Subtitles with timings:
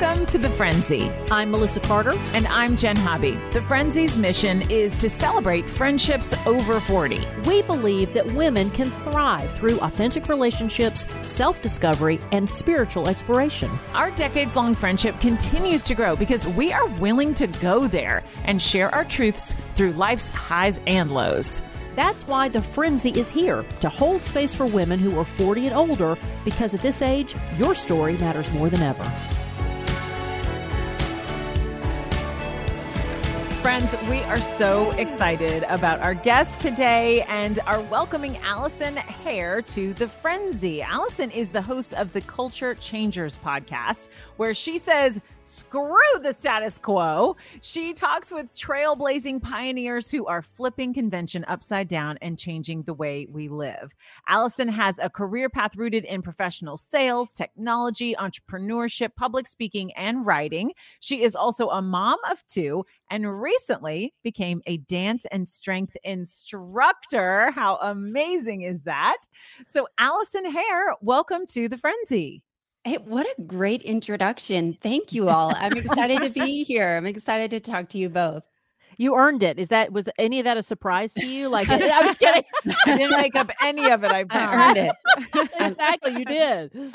[0.00, 1.08] Welcome to The Frenzy.
[1.30, 2.18] I'm Melissa Carter.
[2.32, 3.38] And I'm Jenn Hobby.
[3.52, 7.24] The Frenzy's mission is to celebrate friendships over 40.
[7.46, 13.78] We believe that women can thrive through authentic relationships, self discovery, and spiritual exploration.
[13.92, 18.60] Our decades long friendship continues to grow because we are willing to go there and
[18.60, 21.62] share our truths through life's highs and lows.
[21.94, 25.76] That's why the Frenzy is here to hold space for women who are 40 and
[25.76, 29.43] older because at this age, your story matters more than ever.
[33.64, 39.94] Friends, we are so excited about our guest today and are welcoming Allison Hare to
[39.94, 40.82] the Frenzy.
[40.82, 46.78] Allison is the host of the Culture Changers podcast, where she says, Screw the status
[46.78, 47.36] quo.
[47.60, 53.26] She talks with trailblazing pioneers who are flipping convention upside down and changing the way
[53.30, 53.92] we live.
[54.26, 60.72] Allison has a career path rooted in professional sales, technology, entrepreneurship, public speaking, and writing.
[61.00, 67.50] She is also a mom of two and recently became a dance and strength instructor.
[67.50, 69.18] How amazing is that?
[69.66, 72.42] So, Allison Hare, welcome to the Frenzy.
[72.86, 74.76] Hey, what a great introduction.
[74.78, 75.54] Thank you all.
[75.56, 76.98] I'm excited to be here.
[76.98, 78.42] I'm excited to talk to you both.
[78.98, 79.58] You earned it.
[79.58, 81.48] Is that was any of that a surprise to you?
[81.48, 82.44] Like I was kidding.
[82.86, 84.12] I didn't make up any of it.
[84.12, 85.50] I, I earned it.
[85.60, 86.94] exactly, you did.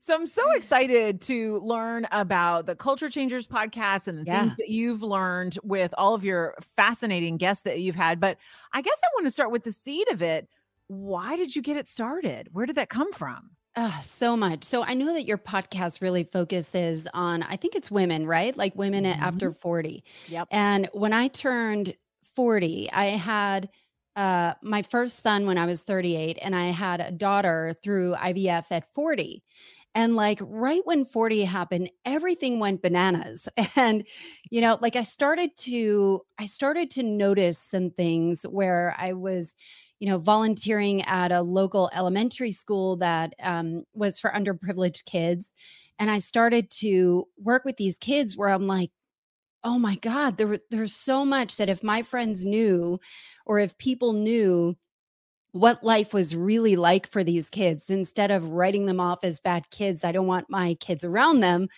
[0.00, 4.40] so I'm so excited to learn about the Culture Changers podcast and the yeah.
[4.40, 8.20] things that you've learned with all of your fascinating guests that you've had.
[8.20, 8.36] But
[8.74, 10.46] I guess I want to start with the seed of it.
[10.88, 12.50] Why did you get it started?
[12.52, 13.52] Where did that come from?
[13.76, 14.64] Uh, so much.
[14.64, 18.56] So I know that your podcast really focuses on, I think it's women, right?
[18.56, 19.22] Like women mm-hmm.
[19.22, 20.02] after 40.
[20.28, 20.48] Yep.
[20.50, 21.94] And when I turned
[22.34, 23.68] 40, I had
[24.16, 28.66] uh, my first son when I was 38, and I had a daughter through IVF
[28.70, 29.42] at 40.
[29.94, 33.48] And like right when 40 happened, everything went bananas.
[33.76, 34.06] And,
[34.50, 39.56] you know, like I started to, I started to notice some things where I was,
[40.00, 45.52] you know, volunteering at a local elementary school that um, was for underprivileged kids.
[45.98, 48.90] And I started to work with these kids where I'm like,
[49.62, 52.98] oh my God, there, there's so much that if my friends knew
[53.44, 54.74] or if people knew
[55.52, 59.68] what life was really like for these kids, instead of writing them off as bad
[59.68, 61.68] kids, I don't want my kids around them,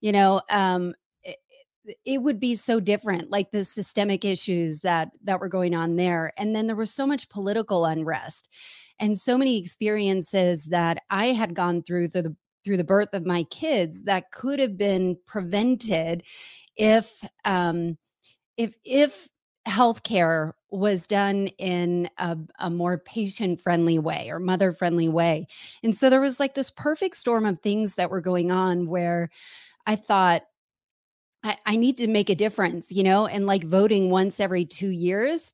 [0.00, 0.94] you know, um,
[2.04, 6.32] it would be so different like the systemic issues that that were going on there
[6.36, 8.48] and then there was so much political unrest
[8.98, 13.26] and so many experiences that i had gone through through the through the birth of
[13.26, 16.22] my kids that could have been prevented
[16.76, 17.98] if um
[18.56, 19.28] if if
[19.66, 25.46] healthcare was done in a, a more patient friendly way or mother friendly way.
[25.82, 29.30] And so there was like this perfect storm of things that were going on where
[29.86, 30.42] i thought
[31.44, 34.88] I, I need to make a difference, you know, and like voting once every two
[34.88, 35.52] years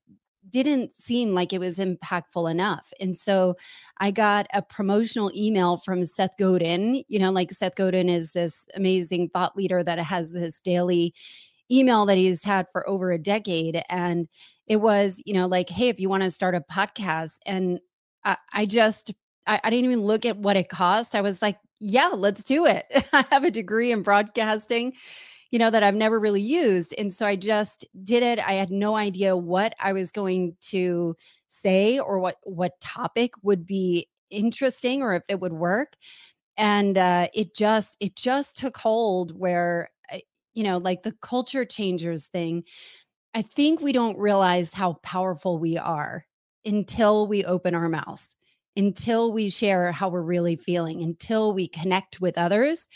[0.48, 2.92] didn't seem like it was impactful enough.
[3.00, 3.56] And so
[3.98, 7.04] I got a promotional email from Seth Godin.
[7.08, 11.14] You know, like Seth Godin is this amazing thought leader that has this daily
[11.70, 13.82] email that he's had for over a decade.
[13.88, 14.28] And
[14.66, 17.38] it was, you know, like, hey, if you want to start a podcast.
[17.46, 17.80] And
[18.24, 19.12] I, I just,
[19.46, 21.14] I, I didn't even look at what it cost.
[21.14, 22.86] I was like, yeah, let's do it.
[23.12, 24.94] I have a degree in broadcasting
[25.50, 26.94] you know, that I've never really used.
[26.96, 28.38] And so I just did it.
[28.38, 31.16] I had no idea what I was going to
[31.48, 35.94] say or what what topic would be interesting or if it would work.
[36.56, 39.90] And uh, it just it just took hold where
[40.54, 42.64] you know, like the culture changers thing.
[43.34, 46.26] I think we don't realize how powerful we are
[46.64, 48.34] until we open our mouths,
[48.76, 52.88] until we share how we're really feeling, until we connect with others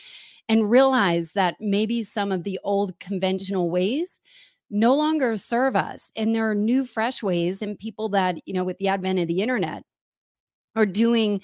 [0.48, 4.20] and realize that maybe some of the old conventional ways
[4.70, 8.64] no longer serve us and there are new fresh ways and people that you know
[8.64, 9.82] with the advent of the internet
[10.76, 11.40] are doing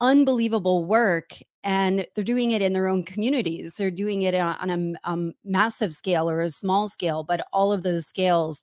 [0.00, 3.74] unbelievable work and they're doing it in their own communities.
[3.74, 8.06] They're doing it on a massive scale or a small scale but all of those
[8.06, 8.62] scales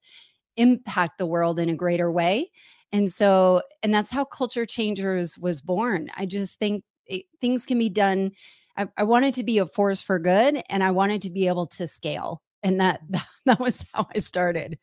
[0.56, 2.50] impact the world in a greater way
[2.92, 6.10] and so and that's how culture changers was born.
[6.16, 8.32] I just think it, things can be done
[8.78, 11.68] I, I wanted to be a force for good and I wanted to be able
[11.68, 12.42] to scale.
[12.64, 13.02] And that
[13.46, 14.78] that was how I started.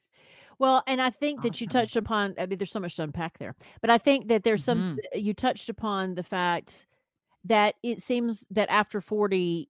[0.59, 1.51] Well, and I think awesome.
[1.51, 4.29] that you touched upon, I mean, there's so much to unpack there, but I think
[4.29, 4.97] that there's mm-hmm.
[4.97, 6.87] some, you touched upon the fact
[7.45, 9.69] that it seems that after 40,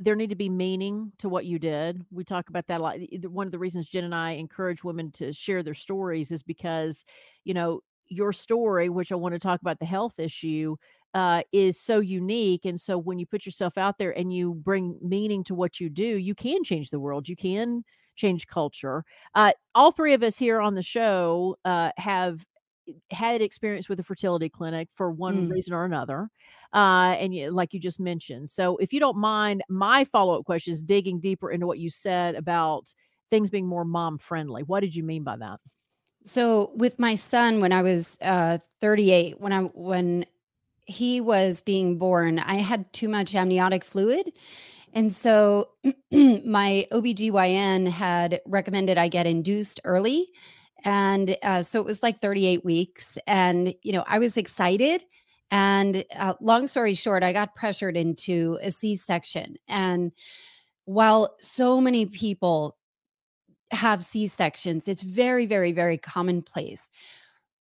[0.00, 2.04] there need to be meaning to what you did.
[2.10, 2.96] We talk about that a lot.
[3.28, 7.04] One of the reasons Jenn and I encourage women to share their stories is because,
[7.44, 10.76] you know, your story, which I want to talk about the health issue,
[11.14, 12.64] uh, is so unique.
[12.64, 15.88] And so when you put yourself out there and you bring meaning to what you
[15.88, 17.28] do, you can change the world.
[17.28, 19.04] You can change culture.
[19.34, 22.44] Uh, all three of us here on the show uh, have
[23.10, 25.52] had experience with a fertility clinic for one mm.
[25.52, 26.28] reason or another.
[26.72, 28.48] Uh, and you, like you just mentioned.
[28.48, 31.90] So if you don't mind, my follow up question is digging deeper into what you
[31.90, 32.92] said about
[33.30, 34.62] things being more mom friendly.
[34.62, 35.60] What did you mean by that?
[36.24, 40.24] So with my son, when I was uh, 38, when I when
[40.84, 44.32] he was being born, I had too much amniotic fluid.
[44.92, 45.70] And so
[46.12, 50.28] my OBGYN had recommended I get induced early.
[50.84, 53.16] And uh, so it was like 38 weeks.
[53.26, 55.04] And, you know, I was excited.
[55.50, 59.56] And uh, long story short, I got pressured into a C section.
[59.68, 60.12] And
[60.84, 62.76] while so many people
[63.70, 66.90] have C sections, it's very, very, very commonplace.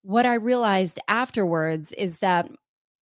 [0.03, 2.49] What I realized afterwards is that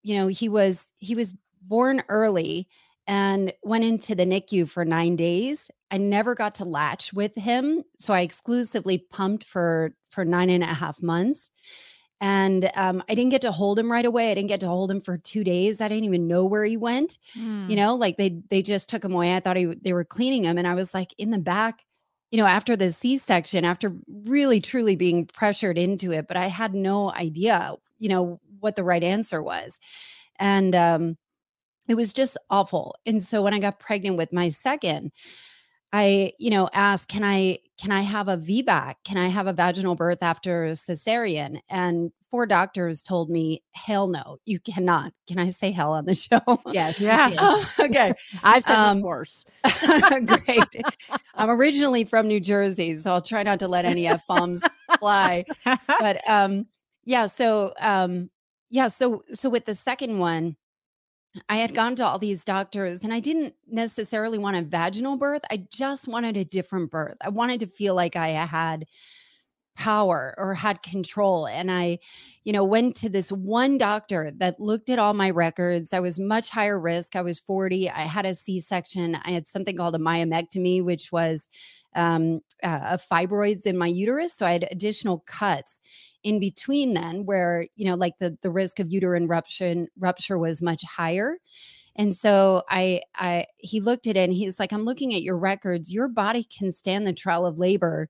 [0.06, 2.68] you know, he was he was born early
[3.08, 5.68] and went into the NICU for nine days.
[5.90, 10.62] I never got to latch with him, so I exclusively pumped for for nine and
[10.62, 11.50] a half months.
[12.20, 14.30] And um, I didn't get to hold him right away.
[14.30, 15.80] I didn't get to hold him for two days.
[15.80, 17.18] I didn't even know where he went.
[17.36, 17.68] Mm.
[17.68, 19.34] You know, like they they just took him away.
[19.34, 21.84] I thought he, they were cleaning him, and I was like in the back.
[22.30, 26.46] You know, after the C section, after really truly being pressured into it, but I
[26.46, 27.76] had no idea.
[27.98, 29.78] You know, what the right answer was.
[30.38, 31.16] And um,
[31.88, 32.94] it was just awful.
[33.06, 35.12] And so when I got pregnant with my second,
[35.92, 38.94] I, you know, asked, can I, can I have a VBAC?
[39.04, 41.60] Can I have a vaginal birth after cesarean?
[41.70, 45.12] And four doctors told me, hell no, you cannot.
[45.28, 46.40] Can I say hell on the show?
[46.66, 47.00] Yes.
[47.00, 47.28] Yeah.
[47.28, 47.80] Yes.
[47.80, 48.12] okay.
[48.42, 49.44] I've said um, worse.
[50.26, 50.82] great.
[51.34, 54.62] I'm originally from New Jersey, so I'll try not to let any F bombs
[54.98, 55.44] fly.
[55.64, 56.66] But um,
[57.06, 58.30] yeah, so um,
[58.68, 60.56] yeah, so so with the second one,
[61.48, 65.42] I had gone to all these doctors and I didn't necessarily want a vaginal birth.
[65.50, 67.16] I just wanted a different birth.
[67.20, 68.86] I wanted to feel like I had
[69.76, 71.98] power or had control and I
[72.44, 75.92] you know went to this one doctor that looked at all my records.
[75.92, 77.14] I was much higher risk.
[77.14, 77.90] I was 40.
[77.90, 79.16] I had a C-section.
[79.16, 81.48] I had something called a myomectomy which was
[81.96, 85.80] um, uh, fibroids in my uterus so I had additional cuts
[86.26, 90.60] in between then where you know like the the risk of uterine rupture rupture was
[90.60, 91.36] much higher.
[91.94, 95.38] And so i i he looked at it and he's like i'm looking at your
[95.38, 95.92] records.
[95.92, 98.08] Your body can stand the trial of labor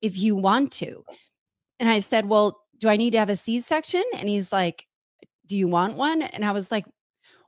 [0.00, 1.02] if you want to.
[1.80, 4.04] And i said well do i need to have a c-section?
[4.14, 4.86] And he's like
[5.48, 6.22] do you want one?
[6.22, 6.84] And i was like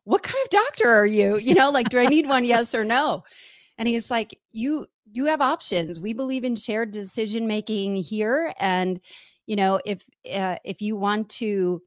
[0.02, 1.36] what kind of doctor are you?
[1.36, 2.44] You know like do i need one?
[2.54, 3.22] Yes or no?
[3.78, 6.00] And he's like you you have options.
[6.00, 9.00] We believe in shared decision making here and
[9.46, 11.82] you know if uh, if you want to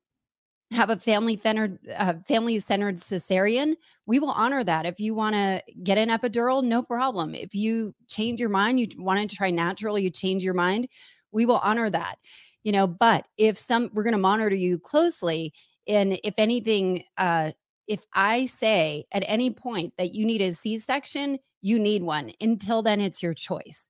[0.71, 3.75] have a family centered uh, family centered cesarean
[4.05, 4.85] we will honor that.
[4.85, 7.35] If you want to get an epidural no problem.
[7.35, 10.87] If you change your mind you want to try natural you change your mind
[11.31, 12.15] we will honor that.
[12.63, 15.53] You know but if some we're going to monitor you closely
[15.87, 17.51] and if anything uh
[17.87, 22.81] if i say at any point that you need a c-section you need one until
[22.81, 23.87] then it's your choice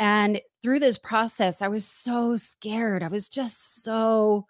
[0.00, 3.02] and through this process, I was so scared.
[3.02, 4.46] I was just so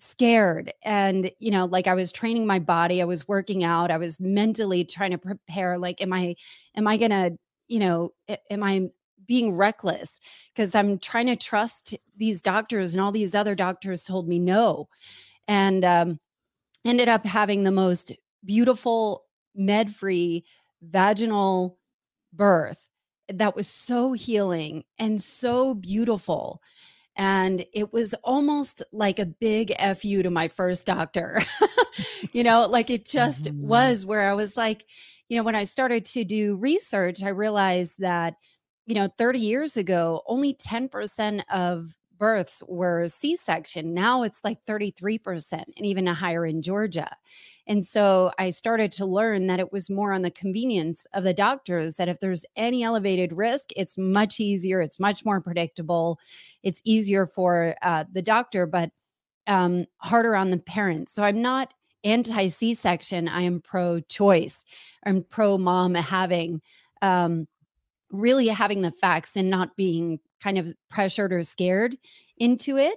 [0.00, 0.72] scared.
[0.84, 4.20] And, you know, like I was training my body, I was working out, I was
[4.20, 5.78] mentally trying to prepare.
[5.78, 6.34] Like, am I,
[6.76, 8.12] am I going to, you know,
[8.50, 8.88] am I
[9.24, 10.18] being reckless?
[10.52, 14.88] Because I'm trying to trust these doctors, and all these other doctors told me no.
[15.46, 16.18] And um,
[16.84, 18.10] ended up having the most
[18.44, 20.44] beautiful, med free
[20.82, 21.78] vaginal
[22.32, 22.88] birth
[23.28, 26.62] that was so healing and so beautiful.
[27.16, 31.40] And it was almost like a big fu to my first doctor.
[32.32, 33.66] you know, like it just mm-hmm.
[33.66, 34.86] was where I was like,
[35.28, 38.34] you know, when I started to do research, I realized that,
[38.86, 43.94] you know, 30 years ago, only 10% of births were C section.
[43.94, 47.16] Now it's like 33% and even higher in Georgia.
[47.66, 51.34] And so I started to learn that it was more on the convenience of the
[51.34, 56.20] doctors that if there's any elevated risk, it's much easier, it's much more predictable,
[56.62, 58.90] it's easier for uh, the doctor, but
[59.48, 61.12] um, harder on the parents.
[61.12, 61.74] So I'm not
[62.04, 64.64] anti C section, I am pro choice.
[65.04, 66.62] I'm pro mom having.
[67.00, 67.48] Um,
[68.12, 71.96] really having the facts and not being kind of pressured or scared
[72.38, 72.96] into it.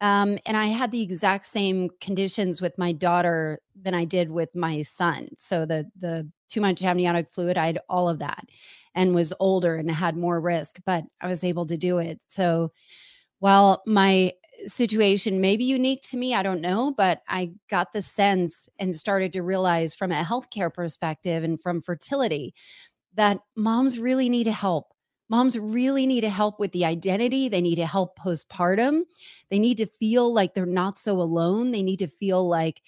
[0.00, 4.54] Um, and I had the exact same conditions with my daughter than I did with
[4.56, 5.28] my son.
[5.38, 8.44] So the the too much amniotic fluid, I had all of that,
[8.94, 12.24] and was older and had more risk, but I was able to do it.
[12.28, 12.72] So
[13.38, 14.32] while my
[14.66, 16.34] situation may be unique to me.
[16.34, 20.72] I don't know, but I got the sense and started to realize from a healthcare
[20.72, 22.54] perspective and from fertility
[23.14, 24.91] that moms really need help.
[25.32, 27.48] Moms really need to help with the identity.
[27.48, 29.04] They need to help postpartum.
[29.48, 31.70] They need to feel like they're not so alone.
[31.70, 32.82] They need to feel like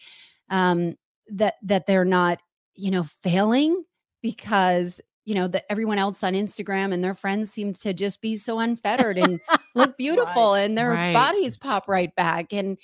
[0.51, 0.97] um,
[1.29, 2.43] that that they're not,
[2.75, 3.83] you know, failing
[4.23, 8.37] because you know that everyone else on Instagram and their friends seem to just be
[8.37, 9.41] so unfettered and
[9.75, 11.15] look beautiful right, and their right.
[11.15, 12.77] bodies pop right back and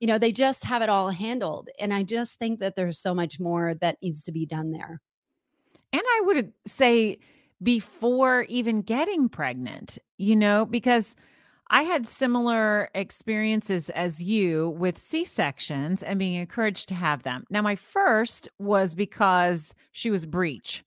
[0.00, 3.14] you know they just have it all handled and I just think that there's so
[3.14, 5.00] much more that needs to be done there.
[5.92, 7.20] And I would say
[7.64, 11.16] before even getting pregnant, you know, because
[11.70, 17.44] I had similar experiences as you with C sections and being encouraged to have them.
[17.50, 20.84] Now, my first was because she was breech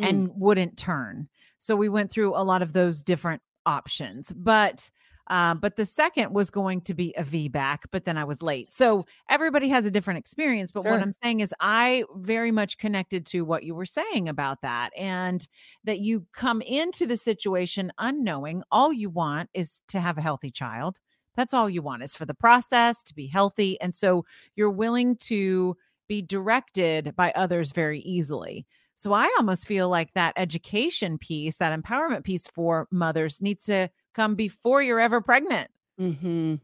[0.00, 0.08] mm.
[0.08, 1.28] and wouldn't turn.
[1.58, 4.32] So we went through a lot of those different options.
[4.32, 4.88] But
[5.30, 8.74] um, but the second was going to be a VBAC, but then I was late.
[8.74, 10.72] So everybody has a different experience.
[10.72, 10.90] But sure.
[10.90, 14.90] what I'm saying is, I very much connected to what you were saying about that,
[14.98, 15.46] and
[15.84, 20.50] that you come into the situation unknowing all you want is to have a healthy
[20.50, 20.98] child.
[21.36, 23.80] That's all you want is for the process to be healthy.
[23.80, 24.24] And so
[24.56, 25.76] you're willing to
[26.08, 28.66] be directed by others very easily.
[28.96, 33.88] So I almost feel like that education piece, that empowerment piece for mothers needs to
[34.14, 35.70] come before you're ever pregnant.
[36.00, 36.54] Mm-hmm.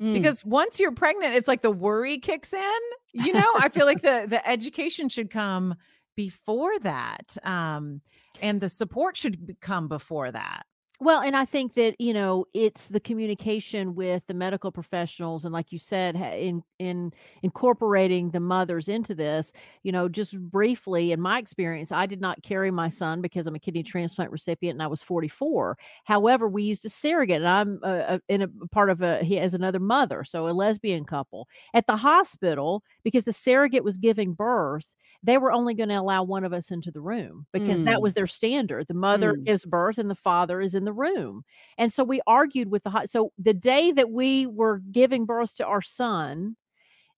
[0.00, 0.14] Mm.
[0.14, 2.78] Because once you're pregnant, it's like the worry kicks in.
[3.12, 5.74] You know, I feel like the the education should come
[6.16, 8.00] before that, um,
[8.40, 10.66] and the support should come before that.
[11.00, 15.52] Well, and I think that you know it's the communication with the medical professionals, and
[15.52, 17.12] like you said, in in
[17.42, 19.52] incorporating the mothers into this.
[19.84, 23.54] You know, just briefly, in my experience, I did not carry my son because I'm
[23.54, 25.78] a kidney transplant recipient, and I was 44.
[26.02, 29.54] However, we used a surrogate, and I'm uh, in a part of a he has
[29.54, 34.92] another mother, so a lesbian couple at the hospital because the surrogate was giving birth
[35.22, 37.84] they were only going to allow one of us into the room because mm.
[37.86, 38.86] that was their standard.
[38.86, 39.44] The mother mm.
[39.44, 41.44] gives birth and the father is in the room.
[41.76, 45.66] And so we argued with the so the day that we were giving birth to
[45.66, 46.56] our son,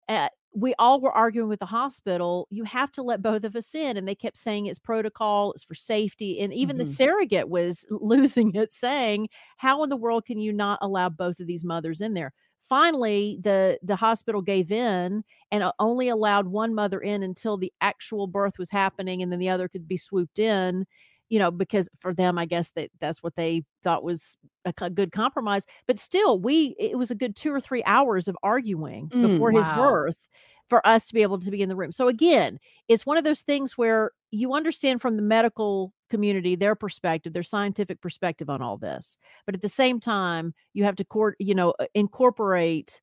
[0.08, 3.72] uh, we all were arguing with the hospital you have to let both of us
[3.72, 6.84] in and they kept saying it's protocol it's for safety and even mm-hmm.
[6.84, 11.38] the surrogate was losing it saying how in the world can you not allow both
[11.38, 12.32] of these mothers in there
[12.68, 15.22] finally the the hospital gave in
[15.52, 19.38] and uh, only allowed one mother in until the actual birth was happening and then
[19.38, 20.84] the other could be swooped in
[21.30, 25.10] you know because for them i guess that that's what they thought was a good
[25.12, 29.26] compromise but still we it was a good two or three hours of arguing mm,
[29.26, 29.58] before wow.
[29.58, 30.28] his birth
[30.70, 31.92] for us to be able to be in the room.
[31.92, 32.58] So again,
[32.88, 37.42] it's one of those things where you understand from the medical community their perspective, their
[37.42, 39.18] scientific perspective on all this.
[39.44, 43.00] But at the same time, you have to court, you know, uh, incorporate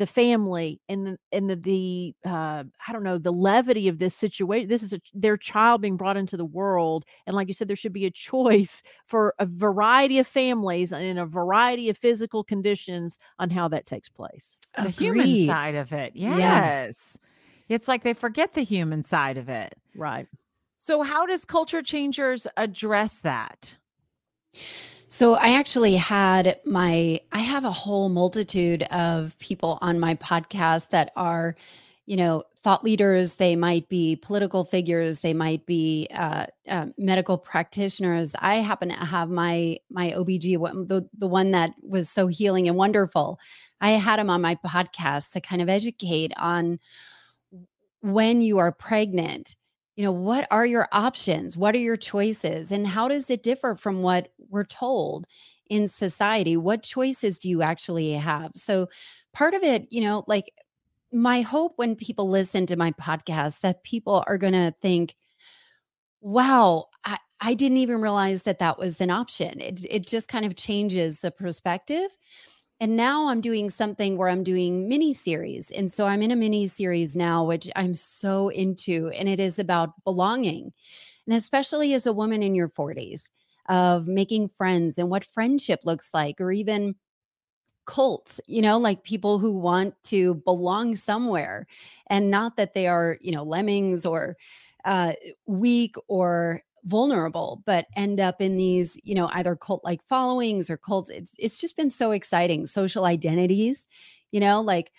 [0.00, 4.14] the family and the and the, the uh i don't know the levity of this
[4.14, 7.68] situation this is a, their child being brought into the world and like you said
[7.68, 11.98] there should be a choice for a variety of families and in a variety of
[11.98, 14.56] physical conditions on how that takes place.
[14.82, 16.38] The human side of it yes.
[16.38, 17.18] yes.
[17.68, 19.74] It's like they forget the human side of it.
[19.94, 20.26] Right.
[20.78, 23.76] So how does culture changers address that
[25.12, 30.90] so I actually had my I have a whole multitude of people on my podcast
[30.90, 31.56] that are,
[32.06, 33.34] you know, thought leaders.
[33.34, 35.18] They might be political figures.
[35.18, 38.36] They might be uh, uh, medical practitioners.
[38.38, 42.76] I happen to have my my OBG, the the one that was so healing and
[42.76, 43.40] wonderful.
[43.80, 46.78] I had him on my podcast to kind of educate on
[48.00, 49.56] when you are pregnant
[50.00, 51.58] you know what are your options?
[51.58, 52.72] What are your choices?
[52.72, 55.26] And how does it differ from what we're told
[55.68, 56.56] in society?
[56.56, 58.52] What choices do you actually have?
[58.54, 58.88] So
[59.32, 60.52] part of it you know like
[61.12, 65.14] my hope when people listen to my podcast that people are going to think
[66.20, 69.60] wow I, I didn't even realize that that was an option.
[69.60, 72.10] It, it just kind of changes the perspective
[72.80, 75.70] and now I'm doing something where I'm doing mini series.
[75.70, 79.58] And so I'm in a mini series now, which I'm so into, and it is
[79.58, 80.72] about belonging.
[81.26, 83.28] And especially as a woman in your 40s,
[83.68, 86.96] of making friends and what friendship looks like, or even
[87.86, 91.66] cults, you know, like people who want to belong somewhere
[92.08, 94.36] and not that they are, you know, lemmings or
[94.84, 95.12] uh,
[95.46, 100.76] weak or vulnerable but end up in these you know either cult like followings or
[100.76, 103.86] cults it's it's just been so exciting social identities
[104.32, 104.92] you know like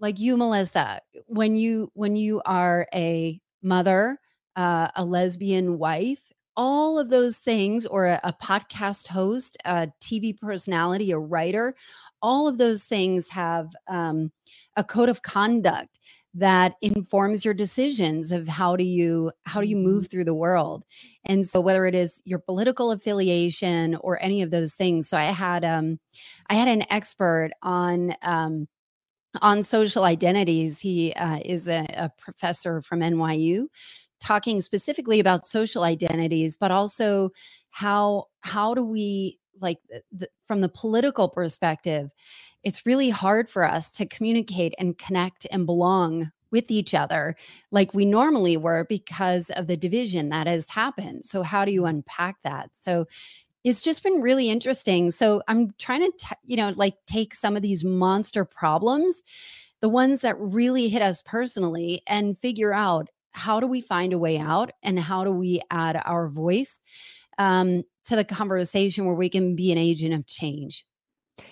[0.00, 4.18] like you melissa when you when you are a mother
[4.56, 10.36] uh, a lesbian wife all of those things, or a, a podcast host, a TV
[10.36, 11.72] personality, a writer,
[12.20, 14.32] all of those things have um,
[14.76, 16.00] a code of conduct
[16.34, 20.10] that informs your decisions of how do you how do you move mm-hmm.
[20.10, 20.84] through the world.
[21.24, 25.08] And so whether it is your political affiliation or any of those things.
[25.08, 25.98] So i had um
[26.48, 28.68] i had an expert on um
[29.42, 30.80] on social identities.
[30.80, 33.66] He uh, is a, a professor from nyu
[34.20, 37.30] talking specifically about social identities but also
[37.70, 39.78] how how do we like
[40.10, 42.10] the, from the political perspective
[42.62, 47.36] it's really hard for us to communicate and connect and belong with each other
[47.70, 51.24] like we normally were because of the division that has happened.
[51.24, 51.96] So, how do you mm-hmm.
[51.96, 52.70] unpack that?
[52.72, 53.06] So,
[53.64, 55.10] it's just been really interesting.
[55.10, 59.22] So, I'm trying to, t- you know, like take some of these monster problems,
[59.80, 64.18] the ones that really hit us personally, and figure out how do we find a
[64.18, 66.80] way out and how do we add our voice
[67.38, 70.84] um, to the conversation where we can be an agent of change.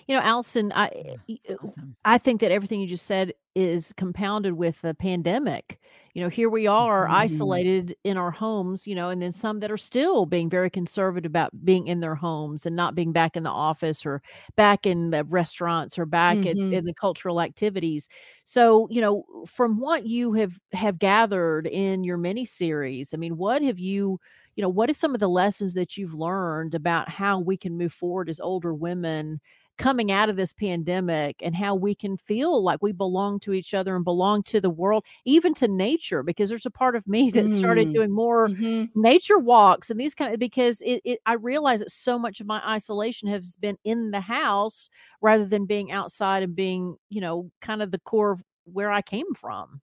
[0.07, 1.17] You know, Allison, I
[1.63, 1.97] awesome.
[2.05, 5.81] I think that everything you just said is compounded with the pandemic.
[6.13, 7.15] You know, here we are mm-hmm.
[7.15, 11.31] isolated in our homes, you know, and then some that are still being very conservative
[11.31, 14.23] about being in their homes and not being back in the office or
[14.57, 16.59] back in the restaurants or back mm-hmm.
[16.59, 18.09] in, in the cultural activities.
[18.45, 23.37] So, you know, from what you have have gathered in your mini series, I mean,
[23.37, 24.19] what have you
[24.55, 27.77] you know, what is some of the lessons that you've learned about how we can
[27.77, 29.39] move forward as older women
[29.79, 33.75] coming out of this pandemic and how we can feel like we belong to each
[33.75, 37.31] other and belong to the world, even to nature, because there's a part of me
[37.33, 37.59] that mm.
[37.59, 38.85] started doing more mm-hmm.
[39.01, 42.47] nature walks and these kind of because it, it I realize that so much of
[42.47, 44.89] my isolation has been in the house
[45.21, 49.03] rather than being outside and being, you know, kind of the core of where I
[49.03, 49.81] came from.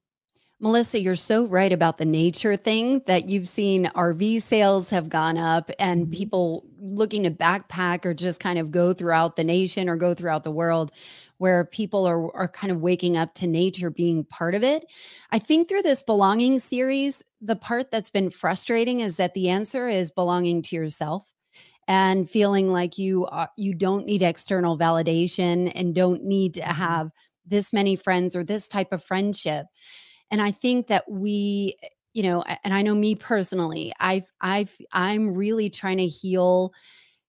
[0.59, 5.37] Melissa, you're so right about the nature thing that you've seen RV sales have gone
[5.37, 6.13] up and mm-hmm.
[6.13, 10.44] people looking to backpack or just kind of go throughout the nation or go throughout
[10.44, 10.92] the world
[11.37, 14.89] where people are, are kind of waking up to nature being part of it.
[15.31, 19.89] I think through this belonging series, the part that's been frustrating is that the answer
[19.89, 21.29] is belonging to yourself
[21.87, 26.72] and feeling like you are, you don't need external validation and don't need to mm-hmm.
[26.72, 27.11] have
[27.46, 29.66] this many friends or this type of friendship
[30.33, 31.77] and i think that we
[32.15, 36.74] you know and i know me personally i've i've i'm really trying to heal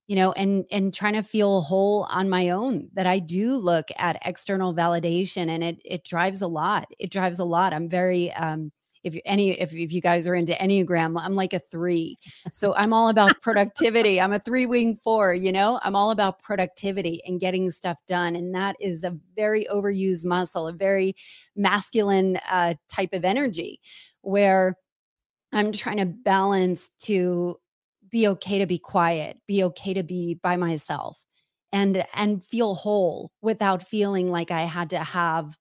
[0.06, 3.86] you know and and trying to feel whole on my own that i do look
[3.98, 7.72] at external validation and it it drives a lot it drives a lot.
[7.74, 8.72] I'm very um
[9.04, 12.18] if you any if, if you guys are into enneagram i'm like a three.
[12.52, 14.20] So i'm all about productivity.
[14.20, 15.78] I'm a three wing four you know?
[15.82, 20.68] I'm all about productivity and getting stuff done and that is a very overused muscle
[20.68, 21.14] a very
[21.56, 23.80] masculine uh, type of energy
[24.22, 24.76] where
[25.52, 27.56] i'm trying to balance to
[28.10, 31.18] be okay to be quiet be okay to be by myself
[31.72, 35.56] and and feel whole without feeling like i had to have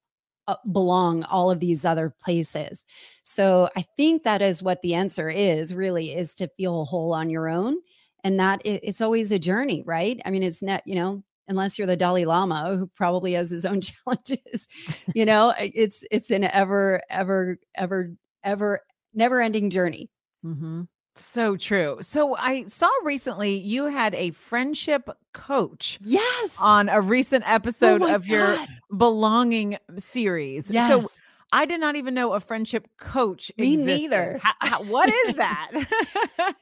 [0.71, 2.83] belong all of these other places.
[3.23, 7.29] So I think that is what the answer is really is to feel whole on
[7.29, 7.77] your own.
[8.23, 10.21] And that it's always a journey, right?
[10.25, 13.65] I mean, it's not, you know, unless you're the Dalai Lama who probably has his
[13.65, 14.67] own challenges,
[15.13, 18.79] you know, it's, it's an ever, ever, ever, ever,
[19.13, 20.09] never ending journey.
[20.45, 20.83] Mm-hmm.
[21.15, 21.97] So true.
[22.01, 25.99] So I saw recently you had a friendship coach.
[26.01, 26.57] Yes.
[26.59, 28.29] On a recent oh episode oh of God.
[28.29, 28.57] your
[28.97, 30.69] belonging series.
[30.69, 31.03] Yes.
[31.03, 31.09] So
[31.51, 33.51] I did not even know a friendship coach.
[33.57, 33.85] Me existed.
[33.85, 34.39] neither.
[34.41, 35.71] How, how, what is that?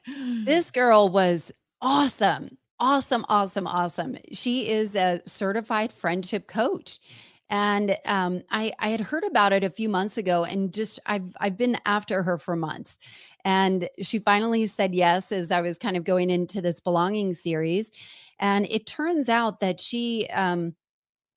[0.44, 2.58] this girl was awesome.
[2.78, 4.16] Awesome, awesome, awesome.
[4.32, 6.98] She is a certified friendship coach
[7.52, 11.36] and um, I, I had heard about it a few months ago and just I've,
[11.38, 12.96] I've been after her for months.
[13.44, 17.92] And she finally said yes as i was kind of going into this belonging series.
[18.38, 20.74] And it turns out that she um,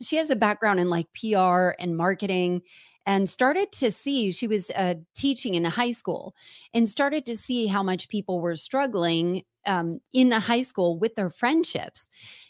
[0.02, 2.62] she has a background in like pr and marketing
[3.06, 6.36] and started to see she was uh, teaching in a high school
[6.74, 11.30] and started to see how much people were struggling um, in high school with their
[11.30, 12.08] friendships.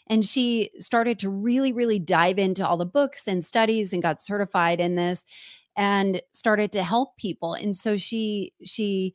[0.08, 4.20] And she started to really really dive into all the books and studies and got
[4.20, 5.24] certified in this
[5.76, 7.54] and started to help people.
[7.54, 9.14] And so she she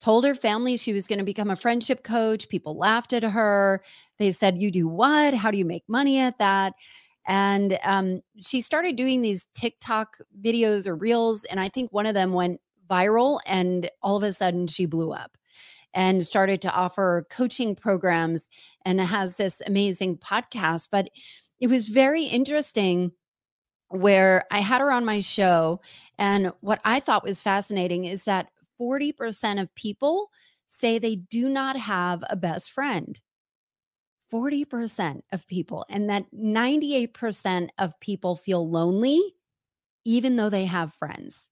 [0.00, 2.48] told her family she was going to become a friendship coach.
[2.48, 3.82] People laughed at her.
[4.18, 5.32] They said you do what?
[5.34, 6.74] How do you make money at that
[7.26, 12.14] and um, she started doing these tiktok videos or reels and i think one of
[12.14, 15.36] them went viral and all of a sudden she blew up
[15.94, 18.48] and started to offer coaching programs
[18.84, 20.88] and has this amazing podcast.
[20.90, 21.10] But
[21.60, 23.12] it was very interesting
[23.88, 25.80] where I had her on my show.
[26.18, 28.48] And what I thought was fascinating is that
[28.80, 30.30] 40% of people
[30.66, 33.20] say they do not have a best friend.
[34.32, 39.20] 40% of people, and that 98% of people feel lonely
[40.04, 41.48] even though they have friends.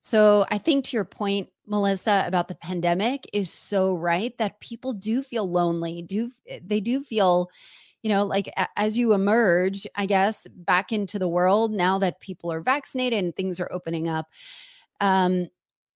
[0.00, 4.92] So I think to your point, Melissa, about the pandemic is so right that people
[4.92, 6.02] do feel lonely.
[6.02, 7.50] Do eh, they do feel,
[8.02, 12.52] you know, like as you emerge, I guess, back into the world now that people
[12.52, 14.26] are vaccinated and things are opening up.
[15.00, 15.48] Um,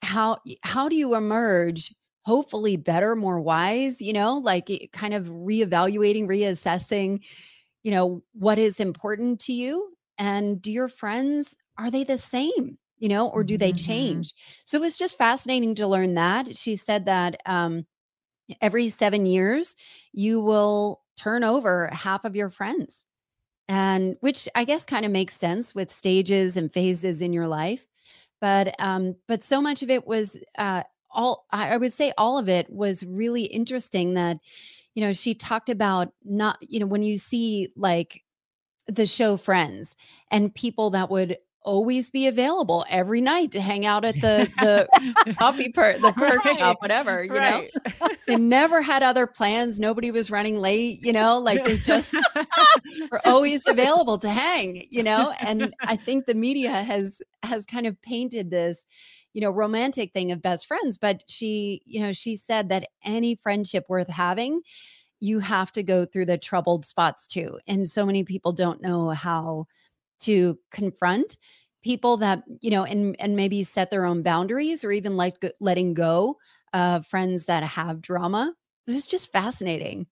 [0.03, 6.27] how how do you emerge hopefully better, more wise, you know, like kind of reevaluating,
[6.27, 7.25] reassessing,
[7.83, 9.95] you know, what is important to you?
[10.19, 12.79] And do your friends, are they the same?
[12.99, 13.87] You know, or do they mm-hmm.
[13.87, 14.35] change?
[14.67, 16.55] So it was just fascinating to learn that.
[16.55, 17.87] She said that um,
[18.61, 19.75] every seven years,
[20.13, 23.05] you will turn over half of your friends.
[23.69, 27.87] And which I guess kind of makes sense with stages and phases in your life
[28.41, 32.49] but um but so much of it was uh all I would say all of
[32.49, 34.39] it was really interesting that
[34.95, 38.23] you know she talked about not you know when you see like
[38.87, 39.97] the show friends
[40.31, 45.35] and people that would always be available every night to hang out at the the
[45.35, 46.59] coffee per the perk right.
[46.59, 47.71] shop whatever you right.
[48.01, 52.15] know they never had other plans nobody was running late you know like they just
[53.13, 57.87] were always available to hang you know and i think the media has has kind
[57.87, 58.87] of painted this
[59.33, 60.99] you know, romantic thing of best friends.
[60.99, 64.63] But she, you know, she said that any friendship worth having,
[65.21, 67.59] you have to go through the troubled spots too.
[67.67, 69.67] And so many people don't know how
[70.21, 71.37] to confront
[71.83, 75.95] people that, you know, and and maybe set their own boundaries or even like letting
[75.95, 76.37] go
[76.73, 78.55] of friends that have drama.
[78.87, 80.07] This is just fascinating.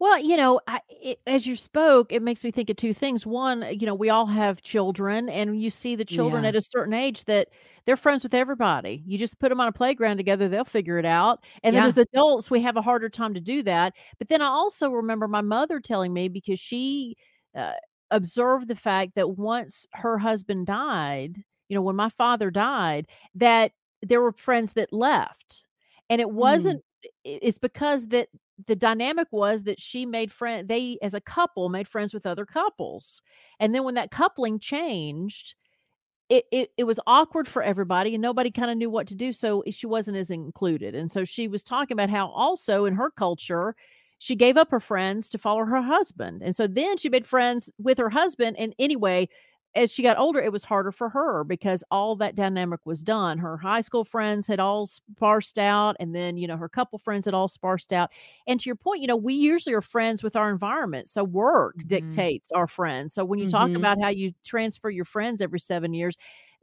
[0.00, 3.26] Well, you know, I, it, as you spoke, it makes me think of two things.
[3.26, 6.46] One, you know, we all have children, and you see the children Yeah.
[6.46, 7.48] at a certain age that
[7.84, 9.02] they're friends with everybody.
[9.06, 11.44] You just put them on a playground together, they'll figure it out.
[11.62, 13.94] And then as adults, we have a harder time to do that.
[14.18, 17.16] But then I also remember my mother telling me because she
[17.54, 17.74] uh,
[18.10, 21.36] observed the fact that once her husband died,
[21.68, 25.64] you know, when my father died, that there were friends that left.
[26.08, 26.34] And it Mm.
[26.36, 26.84] wasn't,
[27.24, 28.28] it's because that
[28.66, 32.44] the dynamic was that she made friend they as a couple made friends with other
[32.46, 33.22] couples
[33.58, 35.54] and then when that coupling changed
[36.28, 39.32] it, it it was awkward for everybody and nobody kind of knew what to do
[39.32, 43.10] so she wasn't as included and so she was talking about how also in her
[43.10, 43.74] culture
[44.18, 47.70] she gave up her friends to follow her husband and so then she made friends
[47.78, 49.28] with her husband and anyway
[49.74, 53.38] as she got older, it was harder for her because all that dynamic was done.
[53.38, 57.26] Her high school friends had all sparsed out, and then, you know, her couple friends
[57.26, 58.10] had all sparsed out.
[58.48, 61.08] And to your point, you know, we usually are friends with our environment.
[61.08, 61.88] So work mm-hmm.
[61.88, 63.14] dictates our friends.
[63.14, 63.56] So when you mm-hmm.
[63.56, 66.16] talk about how you transfer your friends every seven years,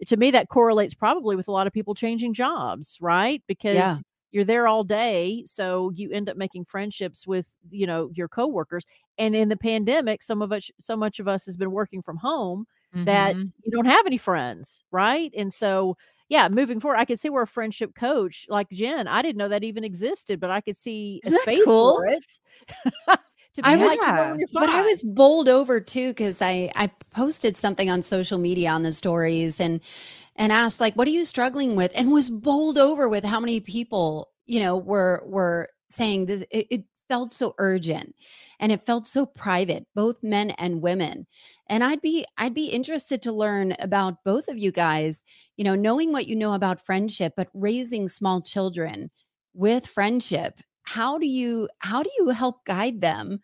[0.06, 3.42] to me, that correlates probably with a lot of people changing jobs, right?
[3.48, 3.98] Because yeah
[4.32, 8.86] you're there all day so you end up making friendships with you know your coworkers
[9.18, 12.18] and in the pandemic some of us so much of us has been working from
[12.18, 12.66] home
[12.98, 13.06] mm-hmm.
[13.06, 15.32] that you don't have any friends, right?
[15.38, 15.98] And so,
[16.30, 19.50] yeah, moving forward, I could see where a friendship coach like Jenn, I didn't know
[19.50, 21.98] that even existed, but I could see Isn't a space cool?
[21.98, 23.20] for it.
[23.64, 24.36] I was, yeah.
[24.54, 28.84] but I was bowled over too because I I posted something on social media on
[28.84, 29.82] the stories and
[30.36, 33.60] and asked like, "What are you struggling with?" and was bowled over with how many
[33.60, 36.46] people you know were were saying this.
[36.52, 38.14] It, it felt so urgent
[38.60, 41.28] and it felt so private both men and women.
[41.68, 45.24] And i'd be i'd be interested to learn about both of you guys
[45.58, 49.10] you know knowing what you know about friendship but raising small children
[49.58, 50.62] with friendship.
[50.84, 53.40] How do you how do you help guide them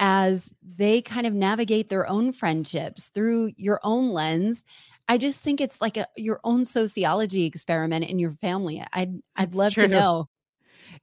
[0.00, 4.64] as they kind of navigate their own friendships through your own lens?
[5.08, 8.84] I just think it's like a your own sociology experiment in your family.
[8.92, 9.84] I'd i'd love true.
[9.84, 10.28] to know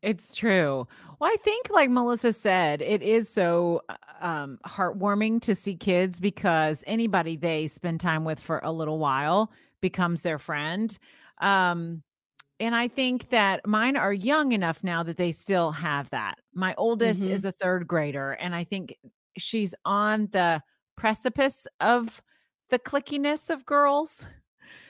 [0.01, 0.87] it's true.
[1.19, 6.19] Well, I think, like Melissa said, it is so uh, um, heartwarming to see kids
[6.19, 10.97] because anybody they spend time with for a little while becomes their friend.
[11.39, 12.03] Um,
[12.59, 16.39] and I think that mine are young enough now that they still have that.
[16.53, 17.31] My oldest mm-hmm.
[17.31, 18.95] is a third grader, and I think
[19.37, 20.61] she's on the
[20.95, 22.21] precipice of
[22.69, 24.25] the clickiness of girls.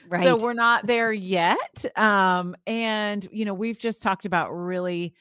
[0.08, 0.22] Right.
[0.22, 1.84] So we're not there yet.
[1.96, 5.14] Um, and you know, we've just talked about really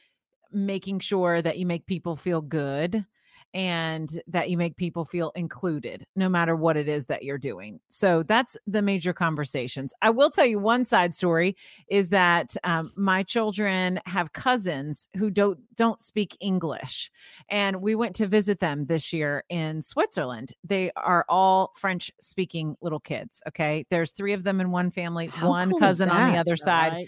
[0.51, 3.05] making sure that you make people feel good
[3.53, 7.79] and that you make people feel included no matter what it is that you're doing.
[7.89, 9.93] So that's the major conversations.
[10.01, 11.55] I will tell you one side story
[11.87, 17.11] is that um, my children have cousins who don't don't speak English,
[17.49, 20.53] and we went to visit them this year in Switzerland.
[20.63, 23.41] They are all French speaking little kids.
[23.47, 26.57] Okay, there's three of them in one family, How one cool cousin on the other
[26.57, 27.07] side,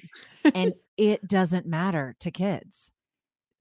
[0.54, 2.92] and it doesn't matter to kids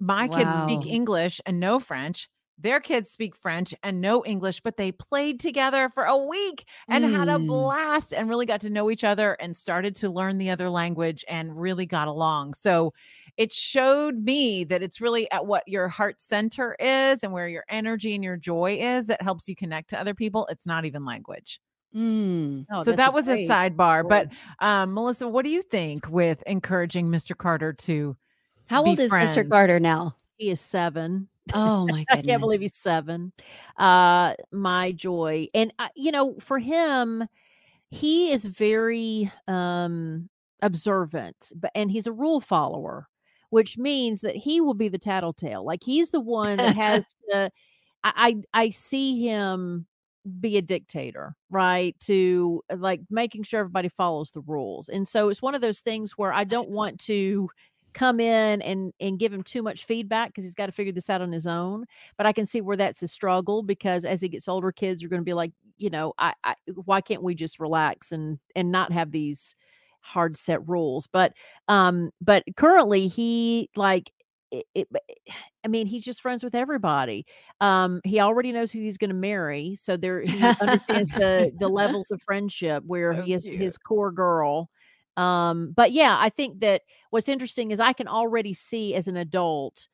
[0.02, 0.36] my wow.
[0.36, 2.28] kids speak English and no French.
[2.58, 7.04] Their kids speak French and no English, but they played together for a week and
[7.04, 7.16] mm.
[7.16, 7.46] had a mm.
[7.46, 11.24] blast and really got to know each other and started to learn the other language
[11.28, 12.54] and really got along.
[12.54, 12.92] So
[13.36, 17.64] it showed me that it's really at what your heart center is and where your
[17.68, 20.46] energy and your joy is that helps you connect to other people.
[20.50, 21.58] It's not even language.
[21.94, 22.66] Mm.
[22.70, 24.08] Oh, so that was a sidebar.
[24.08, 24.28] But
[24.60, 27.36] um, Melissa, what do you think with encouraging Mr.
[27.36, 28.16] Carter to?
[28.68, 29.36] How old is friends?
[29.36, 29.48] Mr.
[29.48, 30.14] Carter now?
[30.36, 31.28] He is seven.
[31.54, 32.06] Oh my goodness.
[32.10, 33.32] I can't believe he's seven.
[33.76, 35.48] Uh, my joy.
[35.54, 37.26] And, uh, you know, for him,
[37.90, 40.28] he is very um
[40.62, 43.08] observant, but and he's a rule follower,
[43.50, 45.64] which means that he will be the tattletale.
[45.64, 47.50] Like he's the one that has to
[48.04, 49.86] I, I I see him
[50.40, 51.98] be a dictator, right?
[52.00, 54.88] To uh, like making sure everybody follows the rules.
[54.88, 57.50] And so it's one of those things where I don't want to
[57.92, 61.10] come in and and give him too much feedback because he's got to figure this
[61.10, 61.84] out on his own.
[62.16, 65.08] But I can see where that's a struggle because as he gets older, kids are
[65.08, 68.70] going to be like, you know, I, I why can't we just relax and and
[68.70, 69.54] not have these
[70.00, 71.06] hard set rules?
[71.06, 71.34] But
[71.68, 74.12] um, but currently he like
[74.52, 74.88] it, it,
[75.64, 77.24] I mean, he's just friends with everybody.
[77.60, 81.68] Um, he already knows who he's going to marry, so there he understands the the
[81.68, 84.68] levels of friendship where oh, he is his core girl.
[85.16, 89.16] Um, but yeah, I think that what's interesting is I can already see as an
[89.16, 89.88] adult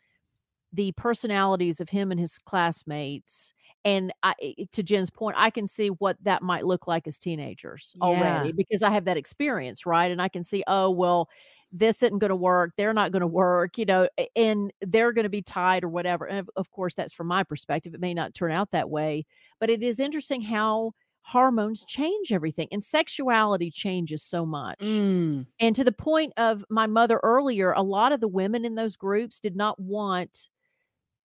[0.73, 3.55] the personalities of him and his classmates.
[3.85, 4.35] And I,
[4.73, 8.05] to Jenn's point, I can see what that might look like as teenagers yeah.
[8.05, 10.11] already because I have that experience, right?
[10.11, 11.29] And I can see, oh, well,
[11.73, 12.73] this isn't going to work.
[12.77, 16.27] They're not going to work, you know, and they're going to be tied or whatever.
[16.27, 17.95] And of course, that's from my perspective.
[17.95, 19.27] It may not turn out that way,
[19.61, 20.93] but it is interesting how
[21.29, 24.79] hormones change everything and sexuality changes so much.
[24.79, 25.47] Mm.
[25.61, 28.97] And to the point of my mother earlier, a lot of the women in those
[28.97, 30.49] groups did not want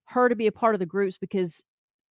[0.05, 1.63] her to be a part of the groups because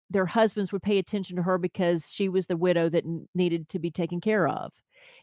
[0.08, 3.78] their husbands would pay attention to her because she was the widow that needed to
[3.78, 4.72] be taken care of.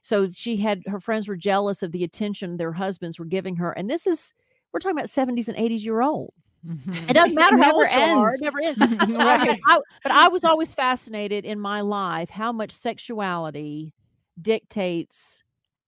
[0.03, 3.71] So she had her friends were jealous of the attention their husbands were giving her.
[3.71, 4.31] And this is
[4.71, 6.33] we're talking about 70s and 80s year old.
[6.63, 8.09] It doesn't matter it how old ends.
[8.09, 8.79] you are, it never ends.
[8.79, 9.59] right.
[9.65, 13.93] I, but I was always fascinated in my life how much sexuality
[14.41, 15.43] dictates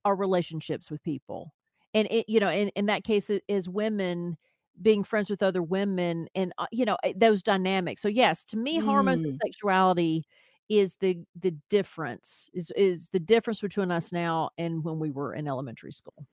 [0.06, 1.54] our relationships with people.
[1.94, 4.38] And it, you know, in, in that case, is women
[4.82, 8.02] being friends with other women and uh, you know those dynamics.
[8.02, 8.84] So yes, to me, mm.
[8.84, 9.40] hormones and mm.
[9.44, 10.26] sexuality
[10.70, 15.34] is the the difference is is the difference between us now and when we were
[15.34, 16.26] in elementary school.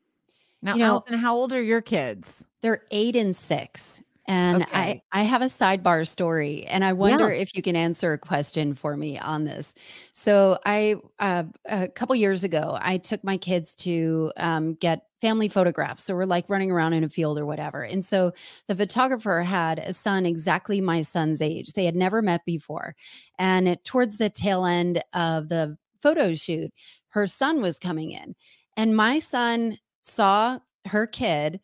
[0.63, 2.45] Now, you know, Allison, how old are your kids?
[2.63, 4.03] They're eight and six.
[4.29, 5.03] And okay.
[5.11, 7.41] I, I have a sidebar story, and I wonder yeah.
[7.41, 9.75] if you can answer a question for me on this.
[10.13, 15.49] So, I uh, a couple years ago, I took my kids to um, get family
[15.49, 16.05] photographs.
[16.05, 17.83] So we're like running around in a field or whatever.
[17.83, 18.33] And so
[18.69, 21.73] the photographer had a son exactly my son's age.
[21.73, 22.95] They had never met before.
[23.39, 26.71] And it, towards the tail end of the photo shoot,
[27.09, 28.37] her son was coming in.
[28.77, 31.61] And my son saw her kid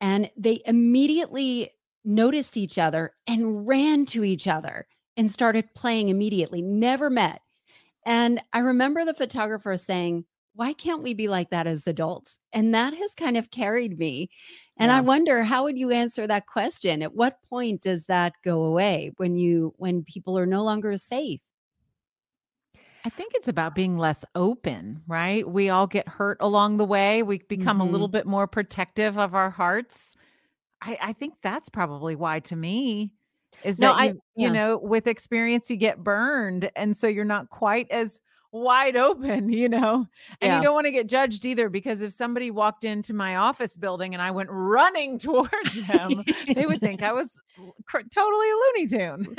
[0.00, 1.70] and they immediately
[2.08, 7.42] noticed each other and ran to each other and started playing immediately, never met.
[8.06, 12.38] And I remember the photographer saying, Why can't we be like that as adults?
[12.52, 14.30] And that has kind of carried me.
[14.78, 14.96] And yeah.
[14.96, 17.02] I wonder how would you answer that question?
[17.02, 21.40] At what point does that go away when you when people are no longer safe?
[23.04, 25.48] I think it's about being less open, right?
[25.48, 27.22] We all get hurt along the way.
[27.22, 27.88] We become mm-hmm.
[27.88, 30.16] a little bit more protective of our hearts.
[30.82, 33.12] I, I think that's probably why to me
[33.64, 34.46] is no, that you, I, yeah.
[34.46, 36.70] you know, with experience you get burned.
[36.76, 38.20] And so you're not quite as
[38.52, 40.06] wide open, you know,
[40.40, 40.56] and yeah.
[40.56, 44.14] you don't want to get judged either because if somebody walked into my office building
[44.14, 46.22] and I went running towards them,
[46.54, 47.30] they would think I was
[47.84, 49.36] cr- totally a Looney Tune.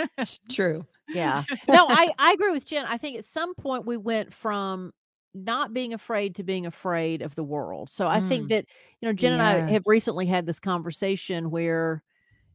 [0.50, 0.86] True.
[1.12, 1.42] Yeah.
[1.68, 2.86] No, I, I agree with Jenn.
[2.86, 4.94] I think at some point we went from
[5.34, 7.90] not being afraid to being afraid of the world.
[7.90, 8.28] So I mm.
[8.28, 8.66] think that,
[9.00, 9.40] you know, Jenn yes.
[9.40, 12.04] and I have recently had this conversation where,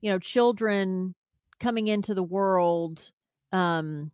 [0.01, 1.15] you know, children
[1.61, 3.11] coming into the world,
[3.53, 4.11] um,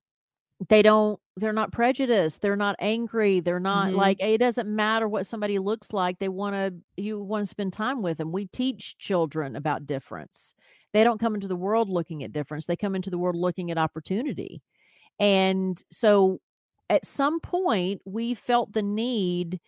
[0.69, 2.43] they don't, they're not prejudiced.
[2.43, 3.41] They're not angry.
[3.41, 3.97] They're not mm-hmm.
[3.97, 6.19] like, it doesn't matter what somebody looks like.
[6.19, 8.31] They want to, you want to spend time with them.
[8.31, 10.53] We teach children about difference.
[10.93, 12.67] They don't come into the world looking at difference.
[12.67, 14.61] They come into the world looking at opportunity.
[15.19, 16.41] And so
[16.91, 19.61] at some point we felt the need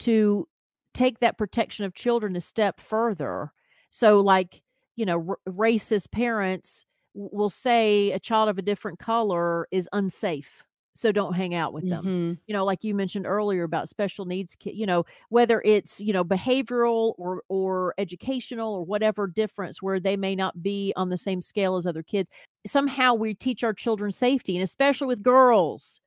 [0.00, 0.48] to
[0.94, 3.52] take that protection of children a step further.
[3.90, 4.62] So like
[4.96, 10.62] you know r- racist parents will say a child of a different color is unsafe
[10.94, 12.04] so don't hang out with them.
[12.04, 12.32] Mm-hmm.
[12.46, 16.12] you know like you mentioned earlier about special needs ki- you know whether it's you
[16.12, 21.16] know behavioral or or educational or whatever difference where they may not be on the
[21.16, 22.28] same scale as other kids
[22.66, 26.00] somehow we teach our children safety and especially with girls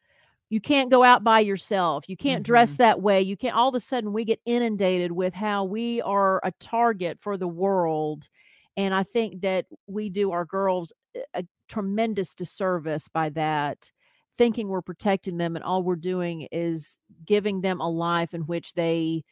[0.53, 2.07] you can't go out by yourself.
[2.07, 3.21] You can't dress that way.
[3.21, 7.19] You can't all of a sudden we get inundated with how we are a target
[7.19, 8.29] for the world
[8.77, 10.93] and i think that we do our girls
[11.35, 13.91] a- tremendous disservice by that
[14.37, 18.73] thinking we're protecting them and all we're doing is giving them a life in which
[18.73, 19.23] they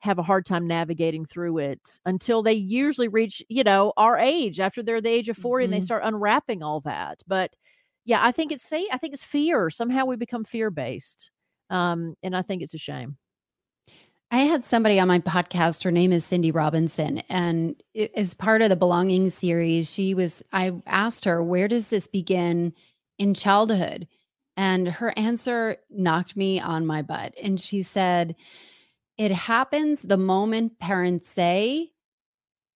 [0.00, 4.58] have a hard time navigating through it until they usually reach you know our age
[4.60, 5.84] after they're the age of 40 and they Mhm.
[5.84, 7.54] start unwrapping all that but
[8.06, 11.30] yeah i think it's see, i think it's fear somehow we become fear based
[11.68, 13.18] um and i think it's a shame
[14.30, 15.84] I had somebody on my podcast.
[15.84, 17.18] Her name is Cindy Robinson.
[17.28, 17.80] And
[18.16, 22.74] as part of the Belonging series, she was, I asked her, where does this begin
[23.18, 24.08] in childhood?
[24.56, 27.34] And her answer knocked me on my butt.
[27.40, 28.34] And she said,
[29.16, 31.92] it happens the moment parents say,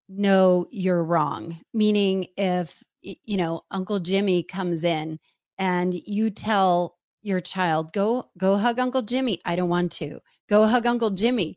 [0.09, 1.59] no, you're wrong.
[1.75, 5.19] Meaning, if, you know, Uncle Jimmy comes in
[5.59, 9.41] and you tell your child, go, go hug Uncle Jimmy.
[9.45, 11.57] I don't want to go hug Uncle Jimmy.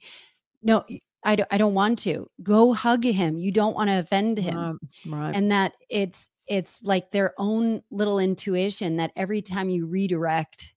[0.61, 0.83] No,
[1.23, 3.37] I don't, I don't want to go hug him.
[3.37, 4.57] You don't want to offend him.
[4.57, 9.85] Um, right and that it's, it's like their own little intuition that every time you
[9.85, 10.73] redirect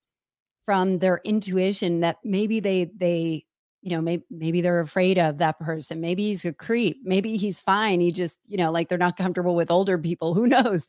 [0.65, 3.46] from their intuition that maybe they, they,
[3.87, 6.01] you know, maybe, maybe they're afraid of that person.
[6.01, 6.99] Maybe he's a creep.
[7.05, 8.01] Maybe he's fine.
[8.01, 10.35] He just, you know, like they're not comfortable with older people.
[10.37, 10.89] Who knows?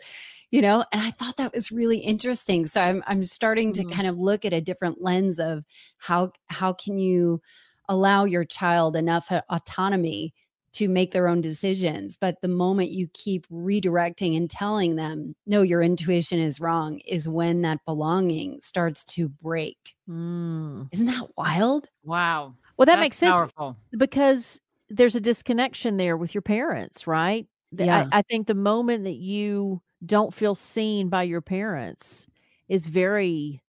[0.49, 2.65] You know, and I thought that was really interesting.
[2.65, 3.93] So I'm I'm starting to Mhm.
[3.93, 5.63] kind of look at a different lens of
[5.97, 7.41] how how can you
[7.89, 10.33] allow your child enough autonomy
[10.73, 12.17] to make their own decisions.
[12.17, 17.27] But the moment you keep redirecting and telling them, no, your intuition is wrong, is
[17.27, 19.95] when that belonging starts to break.
[20.07, 20.89] Mm.
[20.91, 21.89] Isn't that wild?
[22.03, 22.55] Wow.
[22.77, 23.77] Well that That's makes sense Powerful.
[23.97, 24.59] because
[24.89, 27.47] there's a disconnection there with your parents, right?
[27.77, 28.11] Yeah.
[28.11, 32.27] I, I think the moment that you don't feel seen by your parents
[32.69, 33.61] is very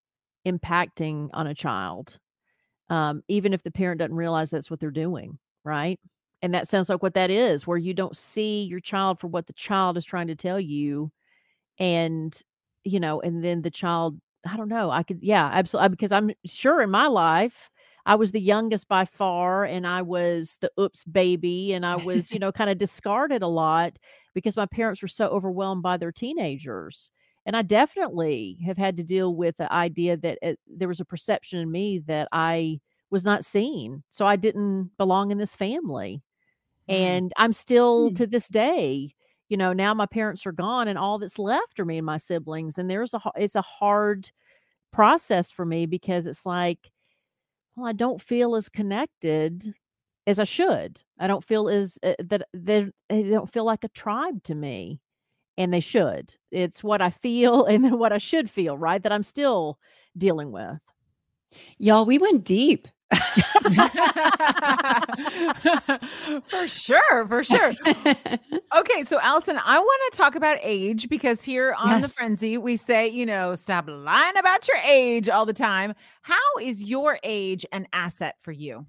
[0.47, 2.19] impacting on a child,
[2.91, 6.01] um, even if the parent doesn't realize that's what they're doing, right?
[6.43, 9.47] And that sounds like what that is, where you don't see your child for what
[9.47, 11.11] the child is trying to tell you.
[11.79, 12.41] And,
[12.85, 15.91] you know, and then the child, I don't know, I could, yeah, absolutely.
[15.91, 17.71] Because I'm sure in my life,
[18.09, 22.33] I was the youngest by far, and I was the oops baby, and I was,
[22.33, 23.99] you know, kind of discarded a lot
[24.35, 27.13] because my parents were so overwhelmed by their teenagers.
[27.47, 31.07] And I definitely have had to deal with the idea that it, there was a
[31.07, 34.05] perception in me that I was not seen.
[34.11, 36.23] So I didn't belong in this family.
[36.89, 36.95] Mm.
[36.95, 38.15] And I'm still Hmm.
[38.15, 39.15] to this day,
[39.49, 42.19] you know, now my parents are gone and all that's left are me and my
[42.19, 42.79] siblings.
[42.79, 44.31] And there's a, it's a hard
[44.93, 46.91] process for me because it's like,
[47.79, 49.73] well, I don't feel as connected
[50.27, 51.01] as I should.
[51.19, 55.01] I don't feel as uh, that they they don't feel like a tribe to me,
[55.57, 56.35] and they should.
[56.51, 59.03] It's what I feel and then what I should feel, right?
[59.03, 59.79] That I'm still
[60.17, 60.79] dealing with.
[61.79, 62.89] Y'all, we went deep.
[66.47, 67.73] for sure, for sure.
[68.77, 72.77] Okay, so Allison, I want to talk about age because here on the frenzy, we
[72.77, 75.95] say, you know, stop lying about your age all the time.
[76.21, 78.85] How is your age an asset for you?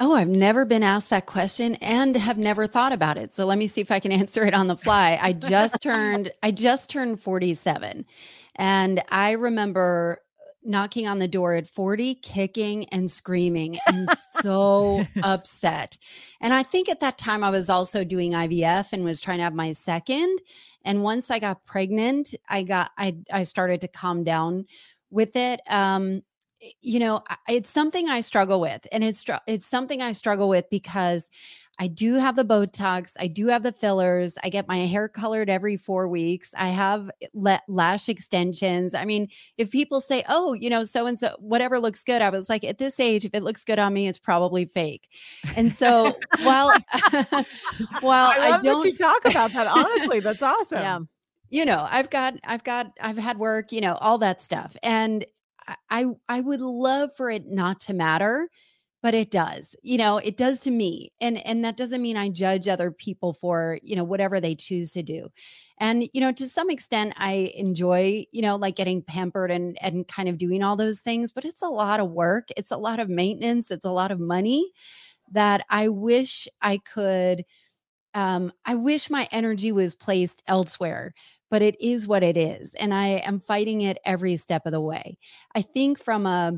[0.00, 3.32] Oh, I've never been asked that question and have never thought about it.
[3.32, 5.16] So let me see if I can answer it on the fly.
[5.22, 8.04] I just turned I just turned 47
[8.56, 10.22] and I remember
[10.62, 14.08] knocking on the door at 40 kicking and screaming and
[14.40, 15.96] so upset.
[16.40, 19.44] And I think at that time I was also doing IVF and was trying to
[19.44, 20.38] have my second
[20.84, 24.66] and once I got pregnant, I got I I started to calm down
[25.10, 25.60] with it.
[25.68, 26.22] Um
[26.82, 31.26] you know it's something i struggle with and it's it's something i struggle with because
[31.80, 35.50] i do have the botox i do have the fillers i get my hair colored
[35.50, 40.70] every 4 weeks i have la- lash extensions i mean if people say oh you
[40.70, 43.42] know so and so whatever looks good i was like at this age if it
[43.42, 45.08] looks good on me it's probably fake
[45.56, 46.68] and so while
[48.00, 49.66] while I i, don't you talk about that.
[49.70, 50.78] Honestly, that's awesome.
[50.78, 50.98] Yeah.
[51.48, 55.24] you know i've got i've got i've had work you know all that stuff and
[55.88, 58.48] i i would love for it not to matter
[59.02, 62.28] but it does you know it does to me and and that doesn't mean i
[62.28, 65.28] judge other people for you know whatever they choose to do
[65.78, 70.06] and you know to some extent i enjoy you know like getting pampered and and
[70.08, 73.00] kind of doing all those things but it's a lot of work it's a lot
[73.00, 74.70] of maintenance it's a lot of money
[75.32, 77.44] that i wish i could
[78.14, 81.14] um i wish my energy was placed elsewhere
[81.50, 82.74] but it is what it is.
[82.74, 85.18] And I am fighting it every step of the way.
[85.52, 86.52] I think from a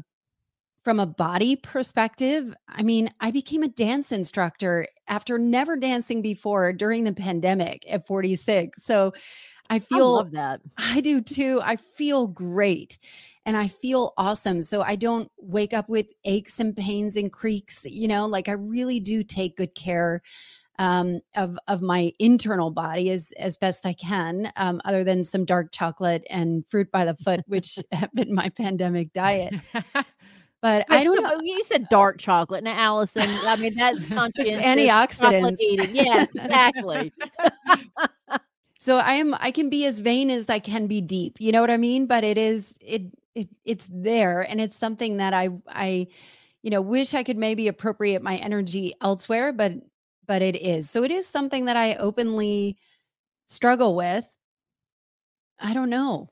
[0.83, 6.73] from a body perspective, I mean, I became a dance instructor after never dancing before
[6.73, 8.83] during the pandemic at 46.
[8.83, 9.13] So
[9.71, 10.61] I feel I that.
[10.77, 11.61] I do too.
[11.63, 12.99] I feel great
[13.47, 14.61] and I feel awesome.
[14.61, 18.53] So I don't wake up with aches and pains and creaks, you know, like I
[18.53, 20.23] really do take good care
[20.79, 25.45] um, of of my internal body as as best I can, um, other than some
[25.45, 29.55] dark chocolate and fruit by the foot, which have been my pandemic diet.
[30.63, 31.41] But I don't know.
[31.43, 32.63] You said dark chocolate.
[32.63, 34.63] Now, Allison, I mean, that's conscientious.
[34.63, 35.57] antioxidants.
[35.59, 37.13] Yes, exactly.
[38.79, 41.41] so I am, I can be as vain as I can be deep.
[41.41, 42.07] You know what I mean?
[42.07, 43.03] But it is, it,
[43.35, 44.43] it, it's there.
[44.43, 46.07] And it's something that I, I,
[46.63, 49.73] you know, wish I could maybe appropriate my energy elsewhere, but,
[50.29, 50.89] but it is.
[50.89, 52.77] So it is something that I openly
[53.49, 54.31] struggle with.
[55.59, 56.29] I don't know.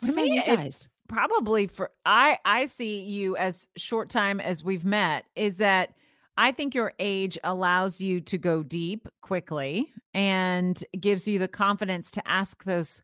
[0.00, 0.86] What to me, guys?
[1.10, 5.92] Probably for I I see you as short time as we've met is that
[6.36, 12.12] I think your age allows you to go deep quickly and gives you the confidence
[12.12, 13.02] to ask those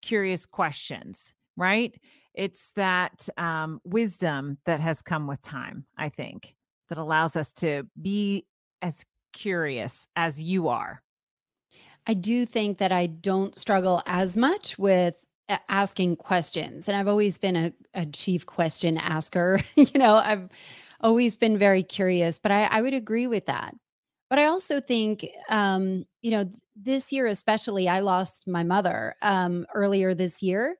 [0.00, 1.98] curious questions, right?
[2.34, 6.54] It's that um, wisdom that has come with time, I think,
[6.88, 8.46] that allows us to be
[8.80, 11.02] as curious as you are.
[12.06, 15.23] I do think that I don't struggle as much with
[15.68, 16.88] asking questions.
[16.88, 20.48] And i've always been a, a chief question asker you know i've
[21.00, 23.74] always been very curious but I, I would agree with that.
[24.30, 29.66] But i also think um, you know this year especially i lost my mother um,
[29.74, 30.76] earlier this year.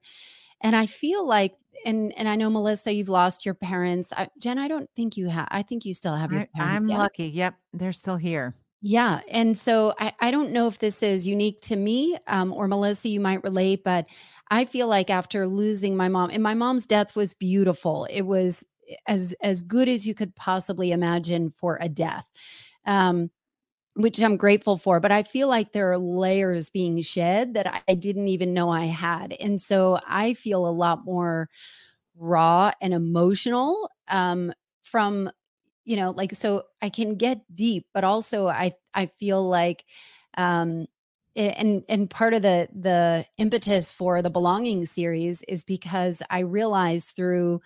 [0.61, 1.53] And i feel like
[1.85, 4.11] and and i know melissa you've lost your parents.
[4.13, 6.89] I, jenn i don't think you have i think you still have your parents i'm
[6.89, 6.97] yeah?
[6.97, 7.27] lucky.
[7.27, 8.55] Yep they're still here
[8.87, 9.21] yeah.
[9.31, 13.09] And so I, I don't know if this is unique to me um, or Melissa,
[13.09, 14.05] you might relate, but
[14.51, 18.05] I feel like after losing my mom, and my mom's death was beautiful.
[18.11, 18.63] It was
[19.07, 22.27] as as good as you could possibly imagine for a death.
[22.85, 23.31] Um,
[23.95, 27.95] which I'm grateful for, but I feel like there are layers being shed that I
[27.95, 29.33] didn't even know I had.
[29.39, 31.49] And so I feel a lot more
[32.17, 35.29] raw and emotional um, from
[35.85, 39.85] you know like so i can get deep but also i i feel like
[40.37, 40.85] um
[41.35, 47.15] and and part of the the impetus for the belonging series is because i realized
[47.15, 47.61] through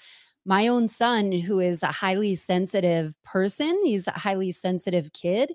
[0.45, 5.51] my own son who is a highly sensitive person he's a highly sensitive kid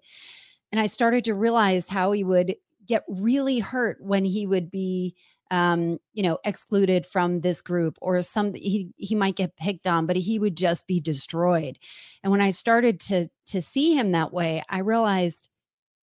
[0.72, 2.54] and i started to realize how he would
[2.86, 5.14] get really hurt when he would be
[5.50, 10.06] um, you know, excluded from this group or some he he might get picked on,
[10.06, 11.78] but he would just be destroyed.
[12.22, 15.48] And when I started to to see him that way, I realized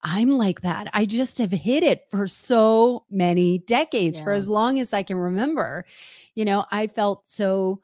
[0.03, 0.89] I'm like that.
[0.95, 4.25] I just have hid it for so many decades, yeah.
[4.25, 5.85] for as long as I can remember.
[6.35, 7.81] You know, I felt so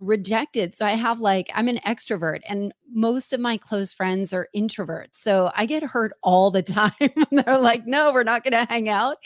[0.00, 0.74] rejected.
[0.74, 5.16] So I have like, I'm an extrovert, and most of my close friends are introverts.
[5.16, 6.92] So I get hurt all the time.
[7.30, 9.18] They're like, no, we're not going to hang out.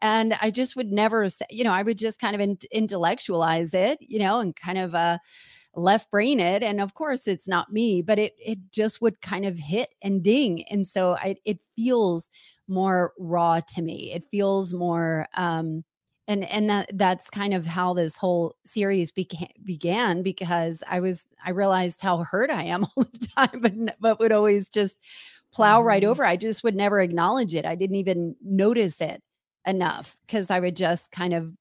[0.00, 3.74] And I just would never say, you know, I would just kind of in- intellectualize
[3.74, 5.18] it, you know, and kind of uh,
[5.74, 6.62] left brain it.
[6.62, 10.22] And of course, it's not me, but it it just would kind of hit and
[10.22, 10.64] ding.
[10.70, 12.28] And so I, it feels
[12.68, 14.12] more raw to me.
[14.12, 15.84] It feels more um,
[16.28, 21.26] and and that that's kind of how this whole series began began because I was
[21.44, 24.98] I realized how hurt I am all the time, but but would always just
[25.50, 25.88] plow mm-hmm.
[25.88, 26.24] right over.
[26.24, 27.64] I just would never acknowledge it.
[27.64, 29.22] I didn't even notice it
[29.66, 31.52] enough because I would just kind of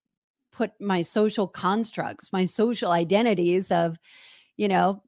[0.51, 3.97] put my social constructs, my social identities of,
[4.57, 5.01] you know,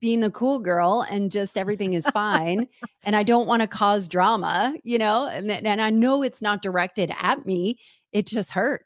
[0.00, 2.66] being the cool girl and just everything is fine.
[3.04, 6.62] and I don't want to cause drama, you know, and, and I know it's not
[6.62, 7.78] directed at me.
[8.12, 8.84] It just hurt.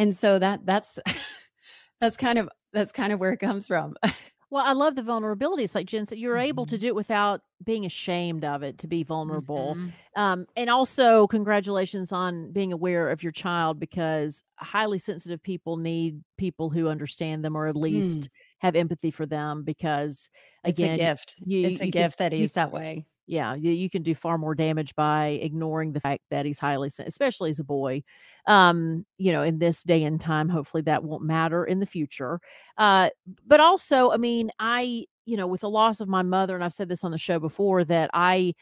[0.00, 0.98] And so that that's
[2.00, 3.94] that's kind of that's kind of where it comes from.
[4.52, 5.62] Well, I love the vulnerability.
[5.62, 6.80] It's like Jenn said, you're able to Mhm.
[6.80, 9.76] do it without being ashamed of it to be vulnerable.
[9.76, 9.92] Mhm.
[10.16, 16.24] Um, and also, congratulations on being aware of your child because highly sensitive people need
[16.36, 18.28] people who understand them or at least Mm.
[18.58, 20.30] have empathy for them because,
[20.64, 21.36] It's a gift.
[21.38, 23.06] you It's a you can gift that he's that way.
[23.30, 26.90] Yeah, you, you can do far more damage by ignoring the fact that he's highly,
[26.98, 28.02] especially as a boy.
[28.46, 32.40] Um, you know, in this day and time, hopefully that won't matter in the future.
[32.76, 33.10] Uh,
[33.46, 36.74] but also, I mean, I, you know, with the loss of my mother, and I've
[36.74, 38.52] said this on the show before, that I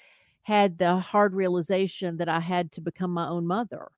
[0.43, 3.89] had the hard realization that I had to become my own mother.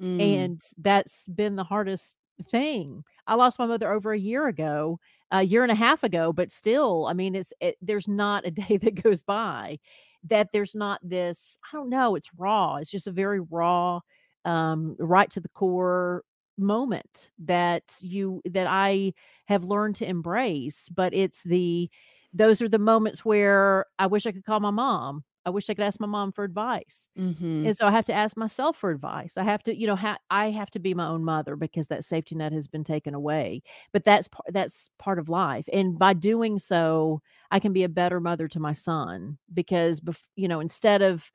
[0.00, 0.20] Mm.
[0.20, 3.04] And that's been the hardest thing.
[3.26, 4.98] I lost my mother over a year ago,
[5.30, 8.50] a year and a half ago, but still, I mean, it's it, there's not a
[8.68, 9.78] day that goes by
[10.24, 11.58] that there's not this.
[11.72, 12.14] I don't know.
[12.14, 12.76] It's raw.
[12.76, 14.00] It's just a very raw
[14.44, 16.22] um, right to the core
[16.56, 19.12] moment that you that I
[19.46, 20.88] have learned to embrace.
[20.88, 21.90] But it's the
[22.32, 25.24] those are the moments where I wish I could call my mom.
[25.46, 27.08] I wish I could ask my mom for advice.
[27.18, 27.66] Mm-hmm.
[27.66, 29.36] And so I have to ask myself for advice.
[29.36, 32.04] I have to, you know, ha- I have to be my own mother because that
[32.04, 33.62] safety net has been taken away.
[33.92, 35.68] But that's part that's part of life.
[35.72, 37.20] And by doing so,
[37.50, 41.30] I can be a better mother to my son because bef- you know, instead of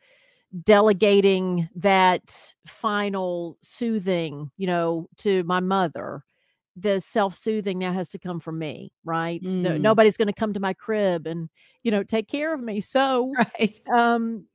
[0.63, 6.23] delegating that final soothing, you know, to my mother,
[6.81, 9.43] the self-soothing now has to come from me, right?
[9.43, 9.81] Mm.
[9.81, 11.49] nobody's going to come to my crib and,
[11.83, 12.81] you know, take care of me.
[12.81, 13.75] So, Right.
[13.93, 14.45] um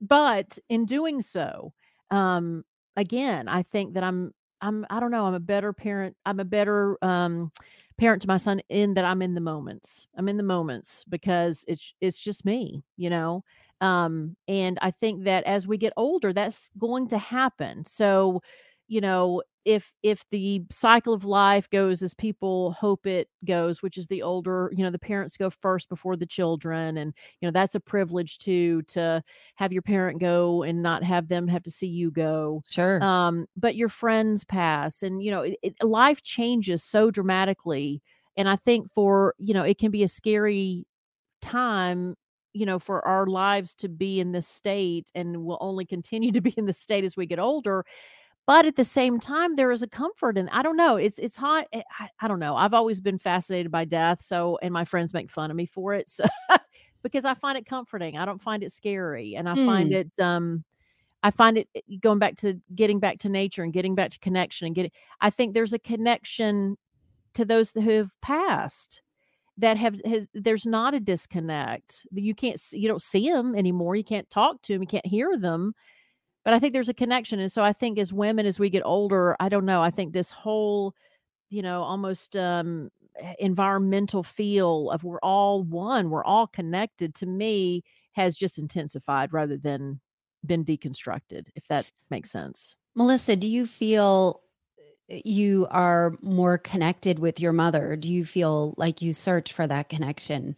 [0.00, 1.72] but in doing so
[2.10, 2.64] um
[2.96, 6.44] again i think that i'm i'm i don't know i'm a better parent i'm a
[6.44, 7.50] better um
[7.98, 11.64] parent to my son in that i'm in the moments i'm in the moments because
[11.68, 13.44] it's it's just me you know
[13.80, 18.42] um and i think that as we get older that's going to happen so
[18.92, 23.96] you know if if the cycle of life goes as people hope it goes which
[23.96, 27.52] is the older you know the parents go first before the children and you know
[27.52, 29.22] that's a privilege too to
[29.54, 33.02] have your parent go and not have them have to see you go Sure.
[33.02, 38.02] um but your friends pass and you know it, it, life changes so dramatically
[38.36, 40.84] and i think for you know it can be a scary
[41.40, 42.14] time
[42.52, 46.40] you know for our lives to be in this state and will only continue to
[46.40, 47.84] be in this state as we get older
[48.46, 51.36] but at the same time there is a comfort and i don't know it's it's
[51.36, 55.14] hot I, I don't know i've always been fascinated by death so and my friends
[55.14, 56.24] make fun of me for it so
[57.02, 59.96] because i find it comforting i don't find it scary and i find Hmm.
[59.98, 60.64] it um
[61.22, 64.18] i find it it- going back to getting back to nature and getting back to
[64.20, 66.76] connection and getting i think there's a connection
[67.34, 69.02] to those who have passed
[69.58, 73.96] that have has, there's not a disconnect you can't see, you don't see them anymore
[73.96, 75.74] you can't talk to them you can't hear them
[76.44, 77.40] but I think there's a connection.
[77.40, 80.12] And so I think as women, as we get older, I don't know, I think
[80.12, 80.94] this whole,
[81.50, 82.90] you know, almost um
[83.38, 87.82] environmental feel of we're all one, we're all connected to me
[88.12, 90.00] has just intensified rather than
[90.44, 92.74] been deconstructed, if that makes sense.
[92.94, 94.40] Melissa, do you feel
[95.10, 97.96] uh, you are more connected with your mother?
[97.96, 100.56] Do you feel like you search for that connection?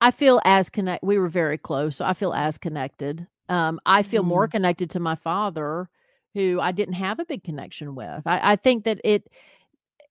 [0.00, 3.26] I feel as connect we were very close, so I feel as connected.
[3.52, 4.52] Um, I feel more Mm.
[4.52, 5.90] connected to my father,
[6.34, 8.26] who I didn't have a big connection with.
[8.26, 9.28] I, I think that it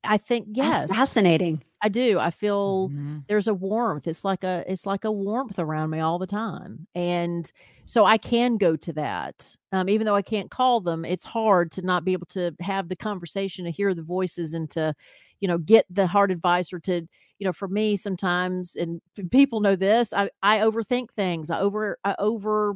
[0.04, 0.86] I think yes.
[0.88, 1.64] That's fascinating.
[1.84, 2.20] I do.
[2.20, 3.26] I feel Mhm.
[3.28, 4.08] there's a warmth.
[4.08, 6.88] It's like a it's like a warmth around me all the time.
[6.96, 7.52] And
[7.86, 9.56] so I can go to that.
[9.72, 12.90] Um, even though I can't call them, it's hard to not be able to have
[12.90, 14.94] the conversation, to hear the voices and to,
[15.42, 17.02] you know, get the hard advice or to,
[17.40, 21.50] you know, for me sometimes, and people know this, I, I overthink things.
[21.52, 22.76] I over I over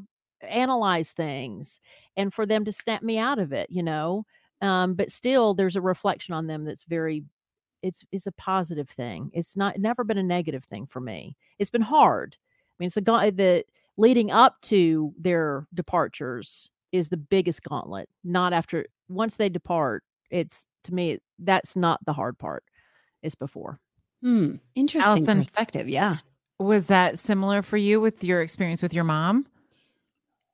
[0.51, 1.79] analyze things
[2.17, 4.25] and for them to snap me out of it, you know.
[4.61, 7.23] Um, but still there's a reflection on them that's very
[7.83, 9.29] it's it's a positive thing.
[9.33, 11.37] It's not never been a negative thing for me.
[11.59, 12.35] It's been hard.
[12.37, 13.63] I mean, it's a gaunt the
[13.97, 18.09] leading up to their departures is the biggest gauntlet.
[18.23, 22.63] Not after once they depart, it's to me that's not the hard part.
[23.21, 23.79] It's before.
[24.21, 24.55] Hmm.
[24.75, 25.89] Interesting Allison, perspective.
[25.89, 26.17] Yeah.
[26.59, 29.45] Was that similar for you with your experience with your mom?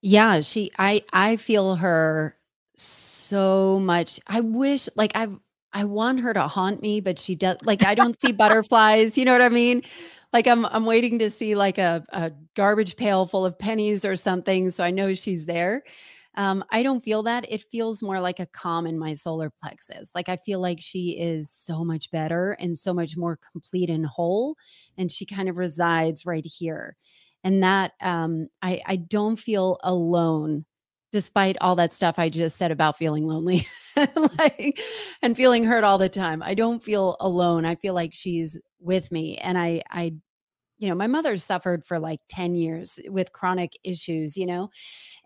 [0.02, 2.36] Yeah, she I I feel her
[2.76, 4.20] so much.
[4.28, 5.28] I wish like I
[5.74, 9.26] I want her to haunt me, but she does like I don't see butterflies, you
[9.26, 9.84] know what I mean?
[10.34, 14.16] Like I'm I'm waiting to see like a a garbage pail full of pennies or
[14.16, 15.84] something so I know she's there.
[16.36, 17.46] Um I don't feel that.
[17.52, 20.16] It feels more like a calm in my solar plexus.
[20.16, 24.06] Like I feel like she is so much better and so much more complete and
[24.06, 24.56] whole
[24.98, 26.96] and she kind of resides right here
[27.44, 30.66] and that um i i don't feel alone
[31.12, 33.66] despite all that stuff i just said about feeling lonely
[34.38, 34.80] like
[35.22, 36.42] and feeling hurt all the time.
[36.44, 37.66] I don't feel alone.
[37.66, 40.12] I feel like she's with me and i i
[40.80, 44.70] you know my mother suffered for like 10 years with chronic issues you know?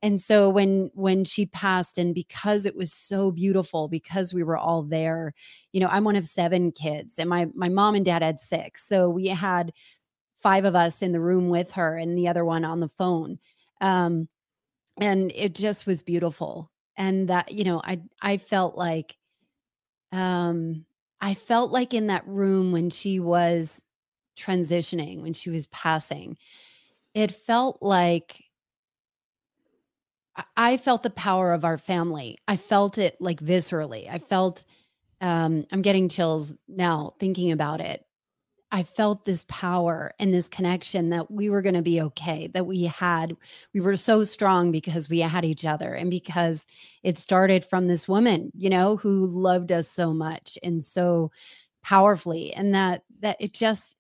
[0.03, 4.57] And so when when she passed and because it was so beautiful because we were
[4.57, 5.34] all there
[5.74, 8.88] you know i'm one of seven kids and my my mom and dad had six
[8.88, 9.72] so we had
[10.42, 13.40] five of us in the room with her and the other one on the phone
[13.82, 14.28] um
[14.98, 19.18] and it just was beautiful and that you know i i felt like
[20.12, 20.86] um
[21.22, 23.82] i felt like in that room when she was
[24.38, 26.38] transitioning when she was passing
[27.14, 28.46] it felt like
[30.58, 32.38] I- felt the power of our family.
[32.48, 34.10] I felt it like viscerally.
[34.10, 34.66] I felt
[35.22, 38.06] um I'm getting chills now thinking about it.
[38.76, 42.66] I felt this power and this connection that we were going to be okay, that
[42.66, 43.38] we had,
[43.74, 46.66] we were so strong because we had each other and because
[47.02, 51.32] it started from this woman, you know, who loved us so much and so
[51.84, 52.54] powerfully.
[52.54, 53.96] And that, that it just,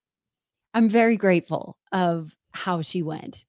[0.73, 3.45] I'm very grateful of how she went.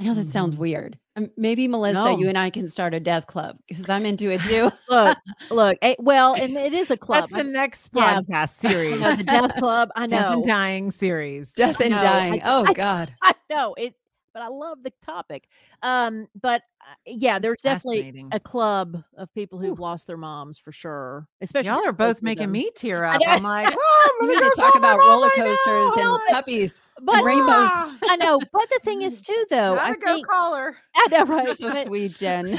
[0.00, 0.30] I know that mm-hmm.
[0.30, 0.98] sounds weird.
[1.16, 2.18] Um, maybe Melissa, no.
[2.18, 4.70] you and I can start a death club because I'm into it too.
[4.88, 5.18] look,
[5.50, 5.78] look.
[5.80, 7.28] It, well, and it is a club.
[7.30, 8.44] That's the next podcast yeah.
[8.46, 9.00] series.
[9.00, 9.90] know, the death club.
[9.94, 10.18] I know.
[10.18, 11.52] Death and dying series.
[11.52, 12.42] Death and dying.
[12.42, 13.12] I, oh I, God.
[13.22, 13.94] I know it
[14.34, 15.48] but I love the topic.
[15.82, 16.62] Um, but
[17.06, 19.82] yeah, there's definitely a club of people who've Ooh.
[19.82, 21.26] lost their moms for sure.
[21.40, 23.20] Especially y'all are both making me tear up.
[23.26, 27.48] I'm like, oh, we need to talk about roller coasters and puppies but and rainbows.
[27.48, 27.98] Ah.
[28.08, 28.38] I know.
[28.38, 30.76] But the thing is too, though, I go think, call her.
[30.96, 31.46] I know, right?
[31.46, 32.56] You're so but, sweet, Jenn.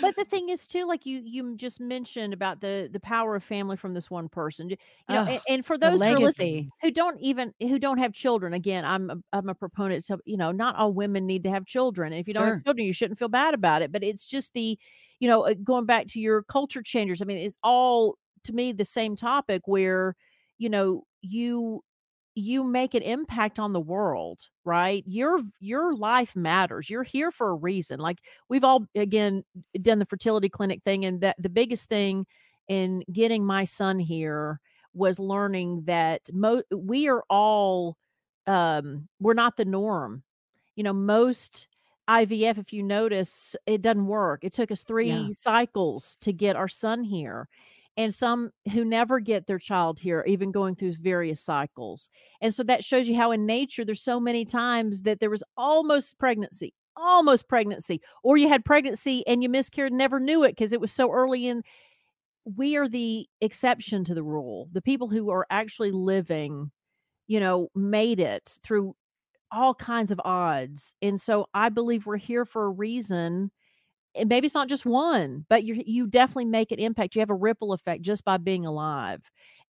[0.00, 3.44] but the thing is too, like you you just mentioned about the the power of
[3.44, 4.68] family from this one person.
[4.70, 4.76] You
[5.08, 8.84] know, oh, and, and, for those who, who don't even who don't have children, again,
[8.84, 10.04] I'm a, I'm a proponent.
[10.04, 12.12] So you know, not all women need to have children.
[12.12, 12.54] And if you don't sure.
[12.54, 13.92] have children, you shouldn't feel bad about it.
[13.92, 14.78] But it's just the,
[15.20, 17.22] you know, uh, going back to your culture changers.
[17.22, 20.14] I mean, it's all to me the same topic where,
[20.58, 21.82] you know, you
[22.36, 27.48] you make an impact on the world right your your life matters you're here for
[27.48, 28.18] a reason like
[28.50, 29.42] we've all again
[29.80, 32.26] done the fertility clinic thing and that the biggest thing
[32.68, 34.60] in getting my son here
[34.92, 37.96] was learning that mo- we are all
[38.46, 40.22] um we're not the norm
[40.76, 41.68] you know most
[42.08, 45.28] IVF if you notice it doesn't work it took us 3 yeah.
[45.32, 47.48] cycles to get our son here
[47.96, 52.10] and some who never get their child here, even going through various cycles.
[52.40, 55.42] And so that shows you how in nature there's so many times that there was
[55.56, 60.72] almost pregnancy, almost pregnancy, or you had pregnancy and you miscarried, never knew it because
[60.72, 61.62] it was so early in.
[62.44, 64.68] We are the exception to the rule.
[64.72, 66.70] The people who are actually living,
[67.26, 68.94] you know, made it through
[69.52, 70.94] all kinds of odds.
[71.02, 73.50] And so I believe we're here for a reason
[74.16, 77.14] and maybe it's not just one, but you you definitely make an impact.
[77.14, 79.20] You have a ripple effect just by being alive.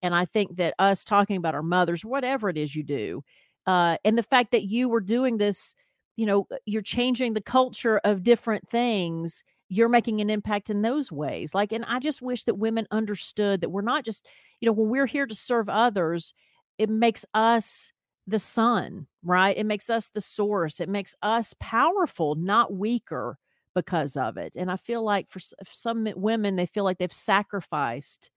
[0.03, 3.24] And I think that us talking about our mothers, whatever it is you do,
[3.66, 5.74] uh, and the fact that you were doing this,
[6.16, 9.43] you know, uh, you're changing the culture of different things.
[9.68, 11.55] You're making an impact in those ways.
[11.55, 14.27] Like, and I just wish that women understood that we're not just,
[14.61, 16.33] you know, when we're here to serve others,
[16.79, 17.93] it makes us
[18.29, 19.57] the sun, right?
[19.57, 20.81] It makes us the source.
[20.81, 23.39] It makes us powerful, not weaker
[23.74, 24.57] because of it.
[24.57, 28.31] And I feel like for some women, they feel like they've sacrificed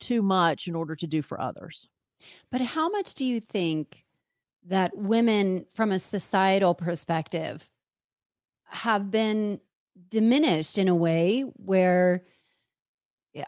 [0.00, 1.88] too much in order to do for others.
[2.50, 4.04] But how much do you think
[4.66, 7.68] that women, from a societal perspective,
[8.64, 9.60] have been
[10.08, 12.24] diminished in a way where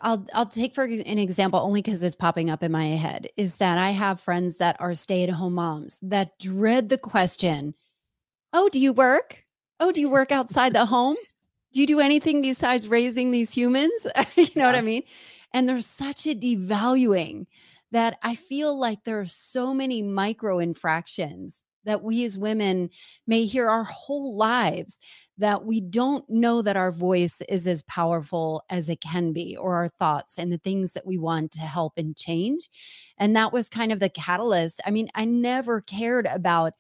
[0.03, 3.57] I'll I'll take for an example only because it's popping up in my head is
[3.57, 7.74] that I have friends that are stay-at-home moms that dread the question,
[8.53, 9.45] "Oh, do you work?
[9.80, 11.16] Oh, do you work outside the home?
[11.72, 13.93] do you do anything besides raising these humans?
[14.36, 14.66] you know yeah.
[14.66, 15.03] what I mean?
[15.53, 17.47] And there's such a devaluing
[17.91, 22.91] that I feel like there are so many micro infractions that we as women
[23.26, 24.99] may hear our whole lives
[25.39, 29.76] that we don't know that our voice is as powerful as it can be or
[29.76, 32.68] our thoughts and the things that we want to help and change.
[33.18, 34.80] And that was kind of the catalyst.
[34.84, 36.72] I mean i never cared about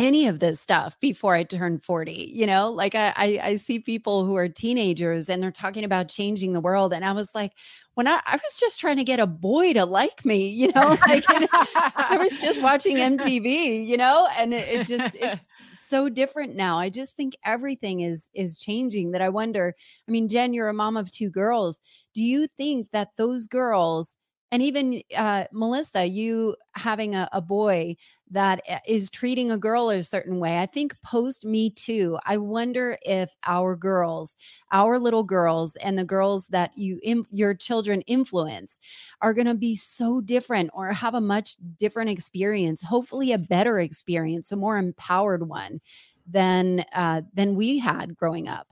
[0.00, 2.32] any of this stuff before I turned 40.
[2.34, 6.08] You know, like I, I, I see people who are teenagers and they're talking about
[6.08, 6.92] changing the world.
[6.92, 7.52] And I was like,
[7.94, 10.96] when I, I was just trying to get a boy to like me, you know,
[11.06, 16.56] like I was just watching MTV, you know, and it, it just it's so different
[16.56, 16.78] now.
[16.78, 19.74] I just think everything is is changing that I wonder.
[20.08, 21.80] I mean, Jenn, you're a mom of two girls.
[22.14, 24.14] Do you think that those girls
[24.52, 27.94] and even uh, Melissa, you having a, a, boy
[28.30, 30.58] that eh, treating a girl a certain way.
[30.58, 34.36] I think post Me Too, I wonder if our girls,
[34.72, 37.00] our little girls, and the girls that you
[37.30, 38.78] your children influence
[39.20, 42.82] are going to be so different or have a much different experience.
[42.82, 45.80] Hopefully, a better experience, a more empowered one
[46.26, 48.68] than uh, than we had growing up.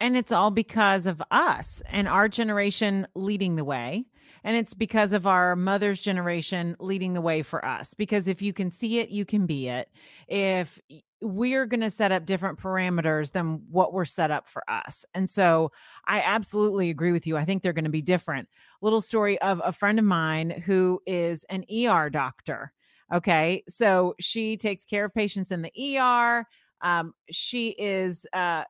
[0.00, 4.04] And it's all because of us and our generation leading the way
[4.44, 7.94] and it's because of our mother's generation leading the way for us.
[7.94, 9.90] Because if you can see it, you can be it.
[10.28, 10.80] If
[11.20, 15.04] we're going to set up different parameters than what were set up for us.
[15.14, 15.72] And so
[16.06, 17.36] I absolutely agree with you.
[17.36, 18.48] I think they're going to be different.
[18.80, 22.72] Little story of a friend of mine who is an ER doctor.
[23.12, 23.64] Okay.
[23.68, 26.46] So she takes care of patients in the ER.
[26.80, 28.64] Um, she is uh,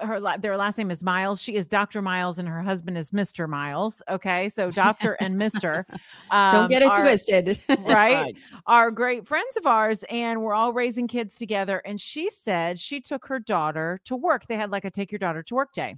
[0.00, 1.40] her their last name is Miles.
[1.40, 2.02] She is Dr.
[2.02, 3.48] Miles, and her husband is Mr.
[3.48, 4.02] Miles.
[4.08, 5.86] Okay, so Doctor and Mister.
[6.32, 7.86] Um, Don't get it are, twisted, right?
[7.88, 8.36] right?
[8.66, 11.82] Are great friends of ours, and we're all raising kids together.
[11.84, 14.46] And she said she took her daughter to work.
[14.46, 15.96] They had like a take your daughter to work day.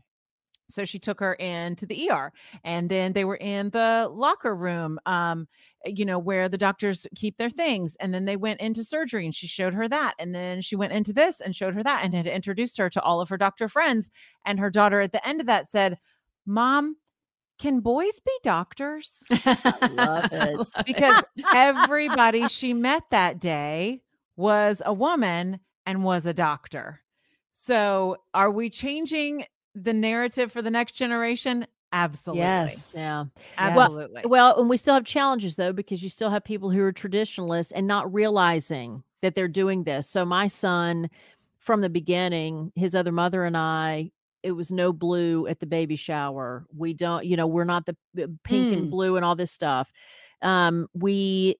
[0.68, 2.32] So she took her into the ER
[2.64, 5.46] and then they were in the locker room, um,
[5.84, 7.96] you know, where the doctors keep their things.
[8.00, 10.14] And then they went into surgery and she showed her that.
[10.18, 13.02] And then she went into this and showed her that and had introduced her to
[13.02, 14.08] all of her doctor friends.
[14.46, 15.98] And her daughter at the end of that said,
[16.46, 16.96] Mom,
[17.58, 19.22] can boys be doctors?
[19.90, 20.66] love it.
[20.86, 21.22] because
[21.54, 24.02] everybody she met that day
[24.36, 27.00] was a woman and was a doctor.
[27.52, 29.44] So, are we changing
[29.74, 31.66] the narrative for the next generation?
[31.92, 32.42] Absolutely.
[32.42, 32.94] Yes.
[32.96, 33.24] Yeah.
[33.58, 34.22] Absolutely.
[34.24, 36.92] Well, well, and we still have challenges though, because you still have people who are
[36.92, 40.08] traditionalists and not realizing that they're doing this.
[40.08, 41.10] So my son,
[41.58, 44.10] from the beginning, his other mother and I,
[44.42, 46.66] it was no blue at the baby shower.
[46.76, 48.72] We don't, you know, we're not the pink mm.
[48.72, 49.92] and blue and all this stuff.
[50.40, 51.56] Um, we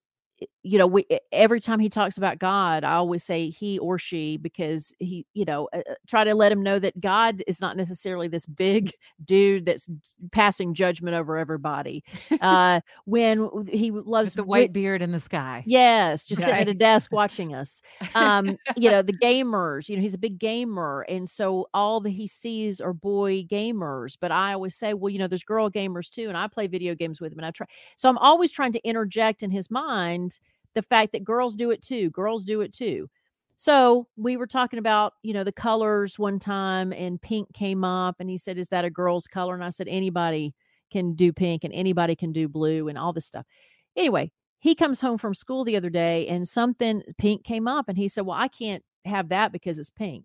[0.65, 4.37] you know, we every time he talks about God, I always say he or she
[4.37, 7.77] because he, you know, uh, uh, try to let him know that God is not
[7.77, 8.93] necessarily this big
[9.25, 9.89] dude that's
[10.31, 12.05] passing judgment over everybody.
[12.41, 16.51] Uh, when he loves With the white beard in the sky, yes, just okay.
[16.51, 17.83] sitting at a desk watching us.
[18.15, 19.89] Um, you know, the gamers.
[19.89, 24.17] You know, he's a big gamer, and so all that he sees are boy gamers.
[24.21, 26.95] But I always say, well, you know, there's girl gamers too, and I play video
[26.95, 27.67] games with him, and I try.
[27.97, 30.41] So I'm always trying to interject in his mind
[30.75, 32.11] the fact that girls do it too.
[32.11, 33.09] Girls do it too.
[33.57, 38.17] So we were talking about, you know, the colors one time and pink came up
[38.19, 39.55] and he said, Is that a girl's color?
[39.55, 40.55] And I said, Anybody
[40.91, 43.47] can do pink and anybody can do blue and all this stuff.
[43.97, 47.97] Anyway, he comes home from school the other day and something pink came up and
[47.97, 50.25] he said, Well, I can't have that because it's pink.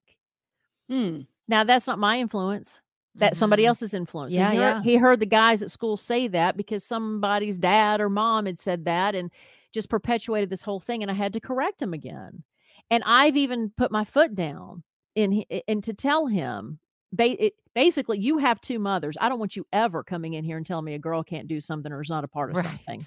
[0.90, 1.22] Hmm.
[1.48, 2.82] Now that's not my influence.
[3.16, 3.38] That mm-hmm.
[3.38, 4.34] somebody else's influence.
[4.34, 4.82] Yeah, he heard, yeah.
[4.84, 8.86] He heard the guys at school say that because somebody's dad or mom had said
[8.86, 9.16] that.
[9.16, 9.32] And
[9.78, 12.44] just perpetuated this whole thing and I had to correct him again.
[12.90, 16.80] And I've even put my foot down in and to tell him
[17.14, 19.18] ba- basically you have two mothers.
[19.22, 21.62] I don't want you ever coming in here and telling me a girl can't do
[21.62, 22.66] something or is not a part of right.
[22.66, 23.04] something.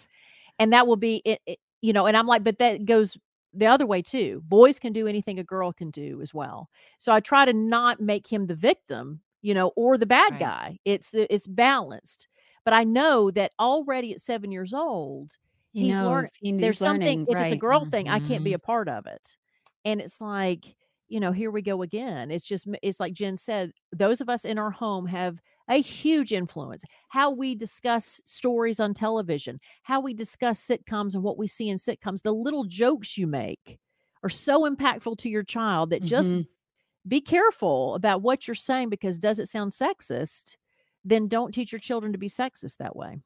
[0.61, 3.18] And that will be it, it, you know, and I'm like but that goes
[3.53, 4.41] the other way too.
[4.45, 6.68] Boys can do anything a girl can do as well.
[6.99, 10.41] So I try to not make him the victim, you know, or the bad right.
[10.41, 10.79] guy.
[10.85, 12.29] It's the it's balanced.
[12.64, 15.37] But I know that already at 7 years old,
[15.73, 16.31] he he's knows.
[16.41, 17.41] He there's something learning, if right.
[17.41, 18.55] it's a girl thing, I can't be Mhm.
[18.55, 19.37] a part of it.
[19.85, 20.75] And it's like,
[21.09, 22.31] you know, here we go again.
[22.31, 26.33] It's just it's like Jenn said, those of us in our home have a huge
[26.33, 26.85] influence.
[27.09, 31.79] How we discuss stories on television, how we discuss sitcoms and what we see in
[31.79, 33.79] sitcoms, the little jokes you make
[34.23, 36.49] are so impactful to your child that just Mhm.
[37.09, 40.57] be careful about what you're saying because does it sound sexist?
[41.05, 43.18] Then don't teach your children to be sexist that way.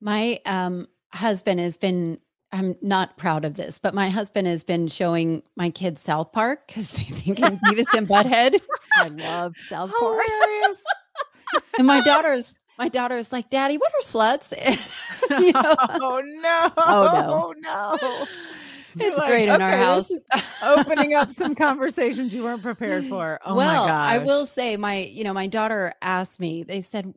[0.00, 2.18] My um husband has been
[2.50, 6.66] I'm not proud of this, but my husband has been showing my kids South Park
[6.66, 8.58] because they think I'm Beavis and Butthead.
[8.96, 10.18] I love South Park.
[10.24, 10.82] Hilarious.
[11.76, 14.54] and my daughter's my daughter's like, Daddy, what are sluts?
[15.38, 15.74] You know?
[15.78, 16.72] Oh no.
[16.78, 17.98] Oh, no.
[18.00, 18.26] Oh, no.
[18.98, 20.10] It's great in our house.
[20.62, 23.38] opening up some conversations you weren't prepared for.
[23.44, 24.10] Oh well, my gosh.
[24.12, 27.14] I will say my, you know, my daughter asked me, they said,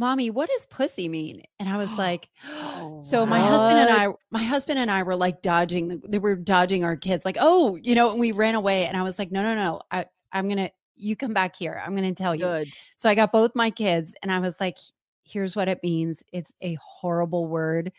[0.00, 1.42] mommy what does pussy mean?
[1.60, 5.14] And i was like Oh, so my husband and i my husband and i were
[5.14, 8.54] like dodging the, they were dodging our kids like oh you know and we ran
[8.56, 11.80] away and i was like no no no i i'm gonna you come back here
[11.84, 12.44] i'm gonna tell you.
[12.44, 12.68] Good.
[12.96, 14.78] so i got both my kids and i was like
[15.24, 17.92] here's what it means it's a horrible word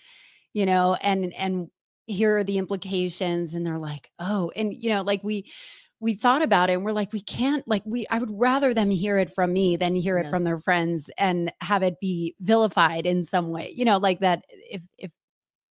[0.53, 1.69] you know and and
[2.07, 5.45] here are the implications and they're like oh and you know like we
[6.01, 8.89] we thought about it and we're like we can't like we i would rather them
[8.89, 10.31] hear it from me than hear it Yes.
[10.31, 14.43] from their friends and have it be vilified in some way you know like that
[14.49, 15.11] if if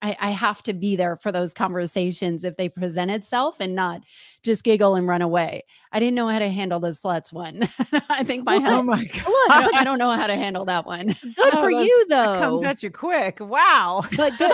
[0.02, 4.00] I, I have to be there for those conversations if they present itself and not
[4.42, 5.62] just giggle and run away.
[5.92, 7.68] I didn't know how to handle the sluts one.
[8.08, 9.24] I think my Oh my god.
[9.50, 11.08] I, don't, I don't know how to handle that one.
[11.08, 12.38] Good Oh, for you that though.
[12.38, 13.40] comes at you quick.
[13.40, 14.04] Wow.
[14.16, 14.52] But good,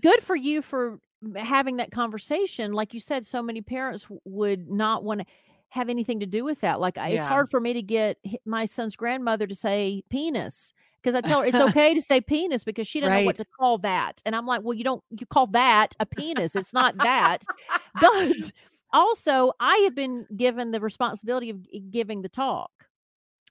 [0.00, 0.98] good for you for
[1.36, 2.72] having that conversation.
[2.72, 5.26] Like you said, so many parents would not want to
[5.70, 6.80] have anything to do with that.
[6.80, 11.14] Like I- it's hard for me to get my son's grandmother to say penis because
[11.14, 13.78] I tell her it's okay to say penis because she doesn't know what to call
[13.78, 14.22] that.
[14.24, 16.54] And I'm like, well, you don't you call that a penis.
[16.54, 17.42] It's not that.
[18.00, 18.52] But
[18.92, 21.58] also, I have been given the responsibility of
[21.90, 22.70] giving the talk.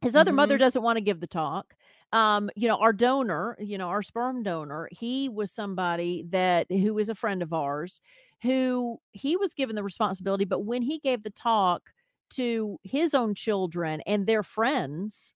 [0.02, 0.62] His other mother mm-hmm.
[0.62, 1.76] doesn't want to give the talk.
[2.14, 6.98] Um, you know, our donor, you know, our sperm donor, he was somebody that who
[7.00, 8.02] is a friend of ours
[8.44, 11.92] who he was given the responsibility, but when he gave the talk
[12.32, 15.34] to his own children and their friends,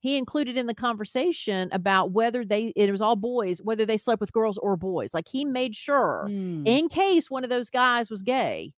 [0.00, 4.20] he included in the conversation about whether they it was all boys whether they slept
[4.20, 6.64] with girls or boys like he made sure Mm.
[6.64, 8.74] in case one of those guys was gay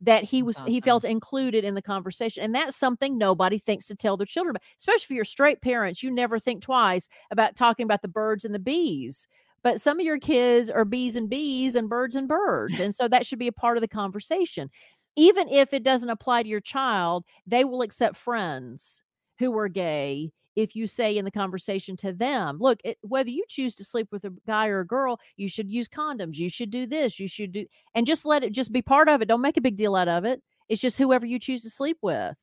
[0.00, 3.86] that he was That's he felt included in the conversation and that's something nobody thinks
[3.86, 7.56] to tell their children about especially if you're straight parents you never think twice about
[7.56, 9.26] talking about the birds and the bees
[9.62, 13.08] but some of your kids are bees and bees and birds and birds and so
[13.08, 14.70] that should be a part of the conversation.
[15.16, 19.02] Even if it doesn't apply to your child they will accept friends
[19.38, 23.44] who are gay if you say in the conversation to them, look, it, whether you
[23.48, 26.36] choose to sleep with a guy or a girl, you should use condoms.
[26.36, 27.20] You should do this.
[27.20, 29.28] You should do, and just let it just be part of it.
[29.28, 30.42] Don't make a big deal out of it.
[30.68, 32.36] It's just whoever you choose to sleep with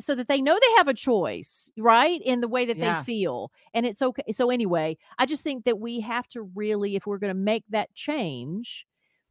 [0.00, 2.20] so that they know they have a choice, right?
[2.24, 3.00] In the way that Yeah.
[3.00, 3.50] they feel.
[3.74, 4.32] And it's okay.
[4.32, 7.64] So, anyway, I just think that we have to really, if we're going to make
[7.70, 8.86] that change,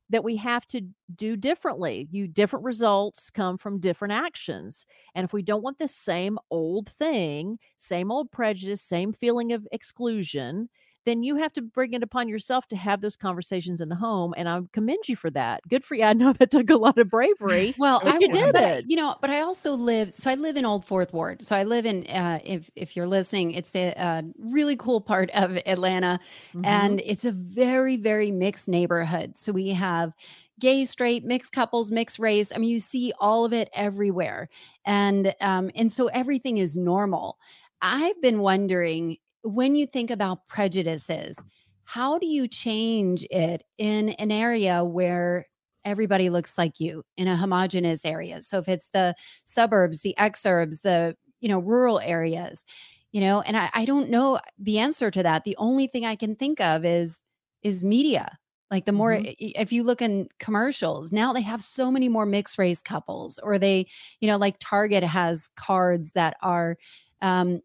[0.10, 0.82] that we have to
[1.16, 2.08] do differently.
[2.12, 4.86] You different results come from different actions.
[5.16, 9.68] And if we don't want the same old thing, same old prejudice, same feeling of
[9.72, 10.70] exclusion,
[11.08, 14.34] then you have to bring it upon yourself to have those conversations in the home.
[14.38, 15.62] And I commend you for that.
[15.70, 16.04] Good for you.
[16.04, 17.76] I know that took a lot of bravery.
[17.78, 18.86] Well, I you did but it.
[18.88, 20.12] you know, but I also live.
[20.12, 21.42] So I live in Old Fourth Ward.
[21.42, 22.06] So I live in.
[22.08, 26.20] Uh, if if you're listening, it's a, a really cool part of Atlanta,
[26.54, 26.66] Mhm.
[26.66, 29.38] and it's a very very mixed neighborhood.
[29.38, 30.14] So we have
[30.60, 32.52] gay, straight, mixed couples, mixed race.
[32.54, 34.50] I mean, you see all of it everywhere,
[34.86, 37.38] and um, and so everything is normal.
[37.82, 41.44] I've been wondering when you think about prejudices,
[41.86, 45.48] how do you change it in an area where
[45.86, 48.42] everybody looks like you in a homogenous area.
[48.42, 49.16] So if it's the
[49.46, 52.66] suburbs, the exurbs, the you know rural areas,
[53.12, 55.44] you know, and I, I don't know the answer to that.
[55.44, 57.20] The only thing I can think of is
[57.64, 58.38] is media.
[58.70, 59.32] Like the more Mhm.
[59.40, 63.58] if you look in commercials, now they have so many more mixed race couples, or
[63.58, 63.88] they,
[64.20, 66.78] you know, like Target has cards that are
[67.22, 67.62] um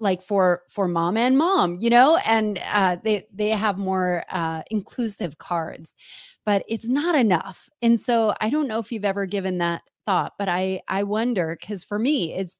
[0.00, 2.18] like for for mom and mom you know?
[2.26, 5.94] And uh they they have more uh inclusive cards
[6.44, 7.68] but it's not enough.
[7.82, 11.56] And so i don't know if you've ever given that thought but i i wonder
[11.60, 12.58] because for me it's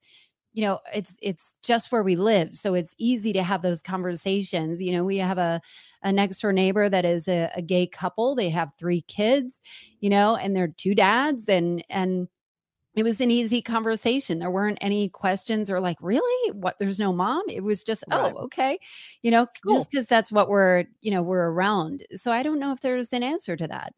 [0.54, 4.82] you know it's it's just where we live so it's easy to have those conversations
[4.82, 5.04] you know?
[5.04, 5.60] We have a
[6.02, 9.60] a next door neighbor that is a, a gay couple they have three kids
[10.00, 10.36] you know?
[10.36, 12.28] And they're two dads and and
[12.96, 14.38] it was an easy conversation.
[14.38, 16.52] There weren't any questions or like, really?
[16.52, 16.76] What?
[16.78, 17.42] There's no mom?
[17.50, 18.32] It was just, Right.
[18.34, 18.78] oh, okay.
[19.22, 19.76] You know, Cool.
[19.76, 22.04] just because that's what we're, you know, we're around.
[22.14, 23.92] So I don't know if there's an answer to that.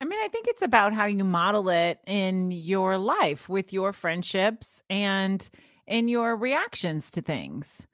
[0.00, 3.92] I mean, I think it's about how you model it in your life with your
[3.92, 5.46] friendships and
[5.86, 7.86] in your reactions to things.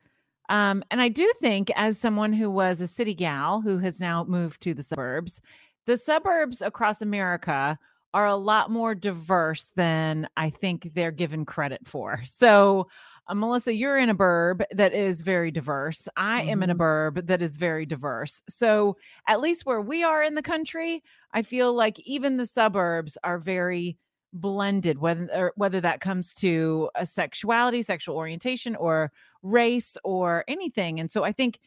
[0.49, 4.23] Um, and I do think, as someone who was a city gal who has now
[4.23, 5.41] moved to the suburbs,
[5.87, 7.77] the suburbs across America
[8.17, 12.23] are a lot more diverse than I think they're given credit for.
[12.27, 12.89] So,
[13.29, 16.09] uh, Melissa, you're in a burb that is very diverse.
[16.17, 18.43] I am in a burb that is very diverse.
[18.49, 18.97] So,
[19.29, 21.03] at least where we are in the country,
[21.33, 23.99] I feel like even the suburbs are very
[24.33, 29.13] blended, whether whether that comes to a sexuality, sexual orientation, or
[29.43, 31.01] race, or anything.
[31.01, 31.59] And so I think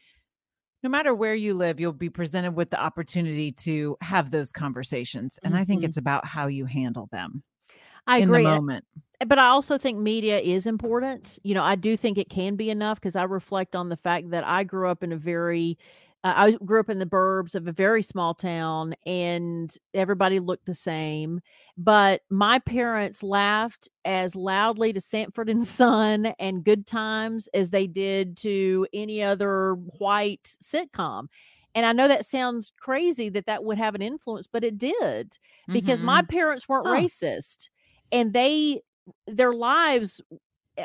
[0.82, 5.38] no matter where you live, you'll be presented with the opportunity to have those conversations.
[5.44, 5.84] And I think Mhm.
[5.84, 7.42] it's about how you handle them
[8.06, 8.44] I in agree.
[8.48, 8.84] the moment.
[9.26, 11.38] but I also think media is important.
[11.44, 14.30] You know, I do think it can be enough because I reflect on the fact
[14.30, 15.78] that I grew up in a very,
[16.22, 20.66] uh, I grew up in the burbs of a very small town and everybody looked
[20.66, 21.40] the same.
[21.78, 27.86] But my parents laughed as loudly to Sanford and Son and Good Times as they
[27.86, 31.26] did to any other white sitcom.
[31.74, 35.38] And I know that sounds crazy that that would have an influence, but it did
[35.72, 36.28] because my Mhm.
[36.28, 37.02] parents weren't Huh.
[37.04, 37.70] racist
[38.12, 38.82] and they
[39.26, 40.20] their lives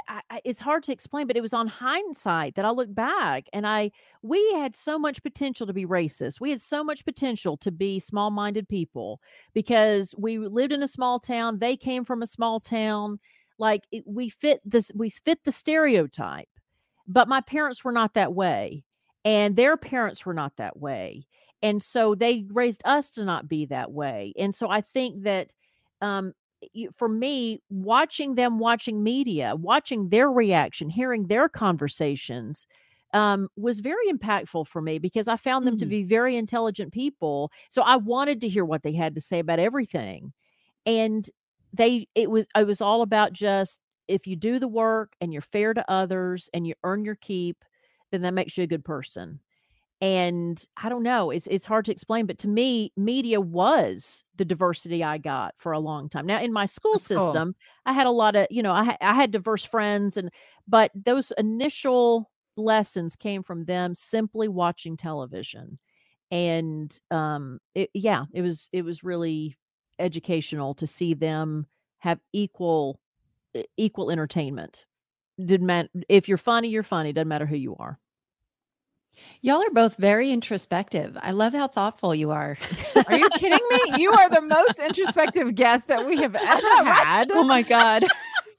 [0.08, 3.46] I, I, it's hard to explain but it was on hindsight that i look back
[3.54, 6.42] and i we had so much potential to be racist.
[6.42, 9.22] We had so much potential to be small-minded people
[9.54, 13.20] because we lived in a small town they came from a small town
[13.58, 16.50] like it, we fit this we fit the stereotype
[17.08, 18.84] but my parents were not that way
[19.24, 21.26] and their parents were not that way
[21.62, 25.54] and so they raised us to not be that way and so i think that
[26.02, 26.34] um
[26.96, 32.66] for me watching them watching media watching their reaction hearing their conversations
[33.14, 35.90] um, was very impactful for me because i found them to Mhm.
[35.90, 39.60] be very intelligent people so i wanted to hear what they had to say about
[39.60, 40.34] everything
[40.86, 41.30] and
[41.74, 45.42] they it was it was all about just if you do the work and you're
[45.42, 47.64] fair to others and you earn your keep
[48.12, 49.40] then that makes you a good person
[50.06, 54.46] and I don't know, it's it's hard to explain, but to me, media was the
[54.46, 56.28] diversity I got for a long time.
[56.28, 57.44] Now, in my school That's cool.
[57.44, 60.30] system, I had a lot of, you know, I I had diverse friends, and
[60.68, 65.80] but those initial lessons came from them simply watching television,
[66.32, 69.58] and um, it, yeah, it was it was really
[70.00, 71.68] educational to see them
[72.00, 73.00] have equal
[73.78, 74.86] equal entertainment.
[75.44, 77.14] Didn't matter if you're funny, you're funny.
[77.14, 78.00] Doesn't matter who you are.
[79.42, 81.18] Y'all are both very introspective.
[81.22, 82.58] I love how thoughtful you are.
[83.08, 84.02] Are you kidding me?
[84.02, 87.30] You are the most introspective guest that we have ever had.
[87.32, 88.04] oh my God.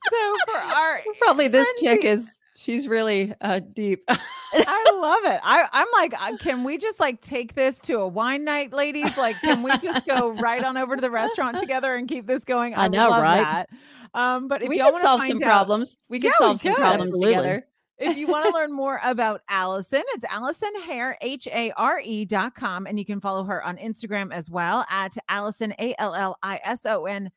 [0.08, 4.04] So for our Probably this chick is, she's really uh, deep.
[4.08, 5.40] I love it.
[5.42, 9.18] I, I'm like, uh, can we just like take this to a wine night, ladies?
[9.18, 12.44] Like, can we just go right on over to the restaurant together and keep this
[12.44, 12.76] going?
[12.76, 13.42] I know, love right?
[13.42, 13.68] That.
[14.14, 15.98] Um, but if we y'all could solve some out, problems.
[16.08, 16.80] We could Yeah, we solve some could.
[16.80, 17.34] problems Absolutely.
[17.34, 17.66] together.
[17.98, 22.24] If you want to learn more about Allison, it's Allison Hare, H A R E
[22.24, 22.86] dot com.
[22.86, 26.60] And you can follow her on Instagram as well at Allison, A L L I
[26.64, 27.30] S O N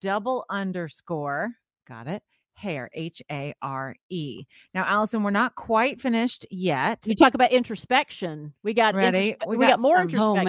[0.00, 1.50] double underscore.
[1.86, 2.22] Got it.
[2.54, 4.44] Hare, H A R E.
[4.72, 7.00] Now, Allison, we're not quite finished yet.
[7.04, 8.54] You talk about introspection.
[8.62, 9.32] We got Ready?
[9.38, 10.40] introspe- We we, got got, more some- oh, introspection.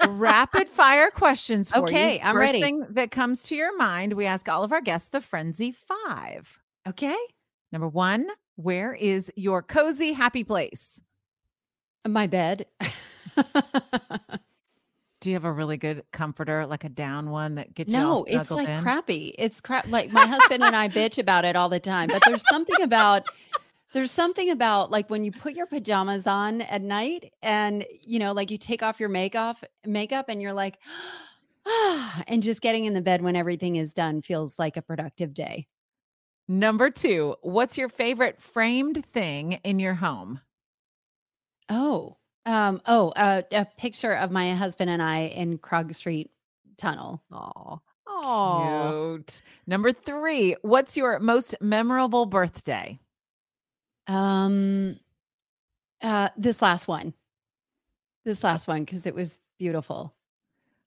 [0.00, 0.18] Oh man.
[0.18, 1.84] Rapid fire questions for you.
[1.84, 2.60] Okay, I'm First ready.
[2.62, 6.58] thing that comes to your mind, we ask all of our guests the Frenzy Five.
[6.88, 7.16] Okay.
[7.72, 8.26] Number one,
[8.56, 11.00] where is your cozy, happy place?
[12.06, 12.66] My bed.
[15.20, 18.24] Do you have a really good comforter, like a down one that gets you no,
[18.28, 18.82] it's like in?
[18.82, 19.34] crappy.
[19.38, 19.88] It's crap.
[19.88, 23.26] Like my husband and I bitch about it all the time, but there's something about
[23.94, 28.32] there's something about like when you put your pajamas on at night and you know,
[28.32, 30.78] like you take off your makeup makeup and you're like,
[31.66, 35.32] ah, and just getting in the bed when everything is done feels like a productive
[35.32, 35.66] day.
[36.46, 40.40] Number two, what's your favorite framed thing in your home?
[41.70, 46.30] Oh, um, oh, uh, a picture of my husband and I in Krug Street
[46.76, 47.22] Tunnel.
[47.32, 49.40] Oh, oh, Cute.
[49.66, 52.98] Number three, what's your most memorable birthday?
[54.06, 54.98] Um,
[56.02, 57.14] uh, this last one,
[58.26, 60.14] this last one, because it was beautiful.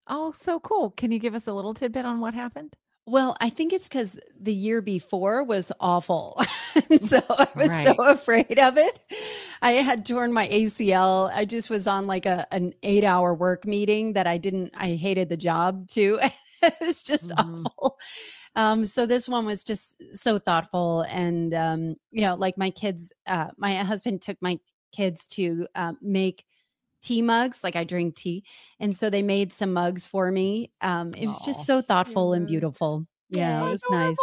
[0.05, 0.91] Oh, so cool.
[0.91, 2.77] Can you give us a little tidbit on what happened?
[3.07, 6.41] Well, I think it's because the year before was awful.
[6.99, 7.87] so I was Right.
[7.87, 8.99] so afraid of it.
[9.61, 11.31] I had torn my ACL.
[11.33, 14.95] I just was on like a an eight hour work meeting that I didn't, I
[14.95, 16.19] hated the job too.
[16.61, 17.65] it was just Mhm.
[17.65, 17.97] awful.
[18.57, 21.03] Um, so this one was just so thoughtful.
[21.03, 24.59] And, um, you know, like my kids, uh, my husband took my
[24.91, 26.43] kids to uh, make
[27.07, 27.63] tea mugs.
[27.63, 28.43] Like I drink tea.
[28.79, 30.71] And so they made some mugs for me.
[30.81, 33.07] Um, it was Aw, just so thoughtful and beautiful.
[33.29, 34.17] Yeah, it was nice.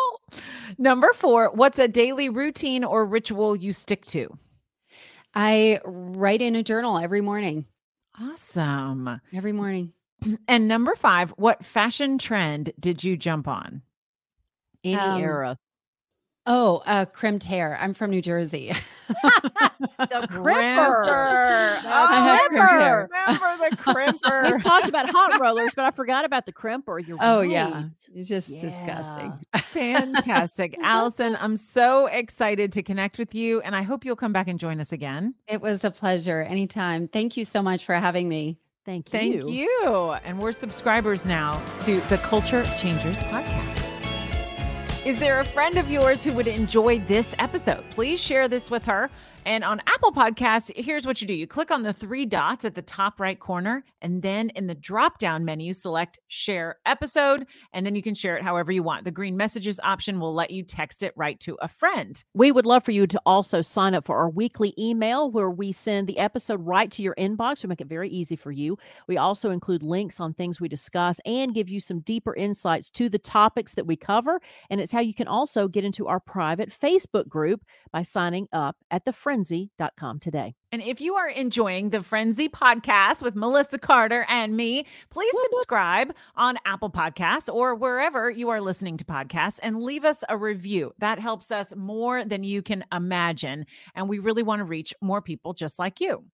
[0.78, 4.28] Number four, what's a daily routine or ritual you stick to?
[5.34, 7.66] I write in a journal every morning.
[8.20, 9.20] Awesome.
[9.34, 9.92] Every morning.
[10.48, 13.82] And number five, what fashion trend did you jump on?
[14.82, 15.58] any Um, era.
[16.46, 17.76] Oh, uh, crimped hair.
[17.80, 18.72] I'm from New Jersey.
[19.96, 21.78] The Crimper.
[21.84, 23.08] I have crimped hair.
[23.10, 24.56] Remember the crimper.
[24.56, 27.06] We talked about hot rollers, but I forgot about the crimper.
[27.06, 27.84] You're oh yeah,
[28.14, 29.32] it's just disgusting.
[29.56, 30.76] Fantastic.
[30.82, 34.58] Allison, I'm so excited to connect with you, and I hope you'll come back and
[34.58, 35.34] join us again.
[35.48, 36.40] It was a pleasure.
[36.40, 37.08] Anytime.
[37.08, 38.58] Thank you so much for having me.
[38.84, 39.18] Thank you.
[39.18, 40.16] Thank you.
[40.24, 43.83] And we're subscribers now to the Culture Changers podcast.
[45.04, 47.84] Is there a friend of yours who would enjoy this episode?
[47.90, 49.10] Please share this with her.
[49.46, 52.74] And on Apple Podcasts, here's what you do you click on the three dots at
[52.74, 57.84] the top right corner, and then in the drop down menu, select share episode, and
[57.84, 59.04] then you can share it however you want.
[59.04, 62.22] The green messages option will let you text it right to a friend.
[62.32, 65.72] We would love for you to also sign up for our weekly email where we
[65.72, 67.62] send the episode right to your inbox.
[67.62, 68.78] We make it very easy for you.
[69.08, 73.10] We also include links on things we discuss and give you some deeper insights to
[73.10, 74.40] the topics that we cover.
[74.70, 78.76] And it's how you can also get into our private Facebook group by signing up
[78.90, 79.04] at
[79.34, 80.54] thefrenzy.com today.
[80.72, 86.14] And if you are enjoying the Frenzy podcast with Melissa Carter and me, please subscribe
[86.36, 90.92] on Apple Podcasts or wherever you are listening to podcasts and leave us a review.
[90.98, 93.66] That helps us more than you can imagine.
[93.94, 96.24] And we really want to reach more people just like you.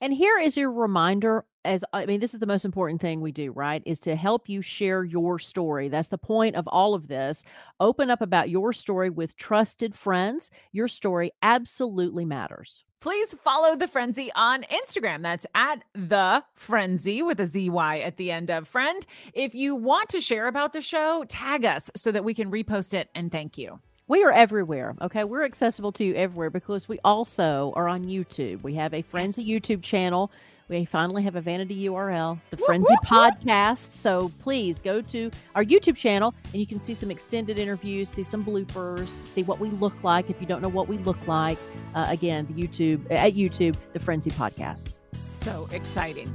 [0.00, 3.32] And here is your reminder as I mean, this is the most important thing we
[3.32, 3.82] do, right?
[3.86, 5.88] Is to help you share your story.
[5.88, 7.44] That's the point of all of this.
[7.80, 10.50] Open up about your story with trusted friends.
[10.72, 12.84] Your story absolutely matters.
[13.00, 15.22] Please follow the Frenzy on Instagram.
[15.22, 19.04] That's at the Frenzy with a ZY at the end of friend.
[19.34, 22.94] If you want to share about the show, tag us so that we can repost
[22.94, 23.80] it and thank you.
[24.12, 24.94] We are everywhere.
[25.00, 25.24] Okay.
[25.24, 28.62] We're accessible to you everywhere because we also are on YouTube.
[28.62, 30.30] We have a Frenzy YouTube channel.
[30.68, 33.92] we finally have a vanity URL, the Frenzy Podcast.
[33.92, 38.22] So please go to our YouTube channel and you can see some extended interviews, see
[38.22, 40.28] some bloopers, see what we look like.
[40.28, 41.56] If you don't know what we look like,
[41.94, 44.92] uh, again, the YouTube at YouTube, the Frenzy Podcast.
[45.30, 46.30] So exciting.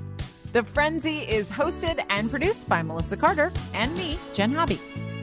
[0.51, 4.80] The Frenzy is hosted and produced by Melissa Carter and me, Jenn Hobby.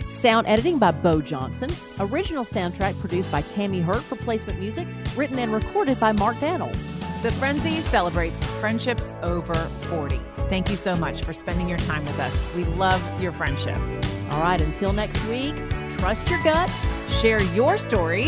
[0.09, 1.71] Sound editing by Bo Johnson.
[1.99, 4.87] Original soundtrack produced by Tammy Hurt for placement music,
[5.17, 6.77] written and recorded by Mark Daniels.
[7.23, 9.55] The Frenzy celebrates friendships over
[9.89, 10.21] 40.
[10.51, 12.55] Thank you so much for spending your time with us.
[12.55, 13.79] We love your friendship.
[14.31, 15.55] All right, until next week,
[15.99, 16.71] trust your gut,
[17.21, 18.27] share your story,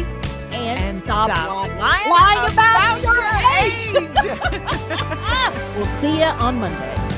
[0.53, 3.23] and, and stop, stop lying, lying about, about, your
[3.61, 3.87] age.
[3.97, 5.77] age.
[5.77, 7.16] we'll see you on Monday.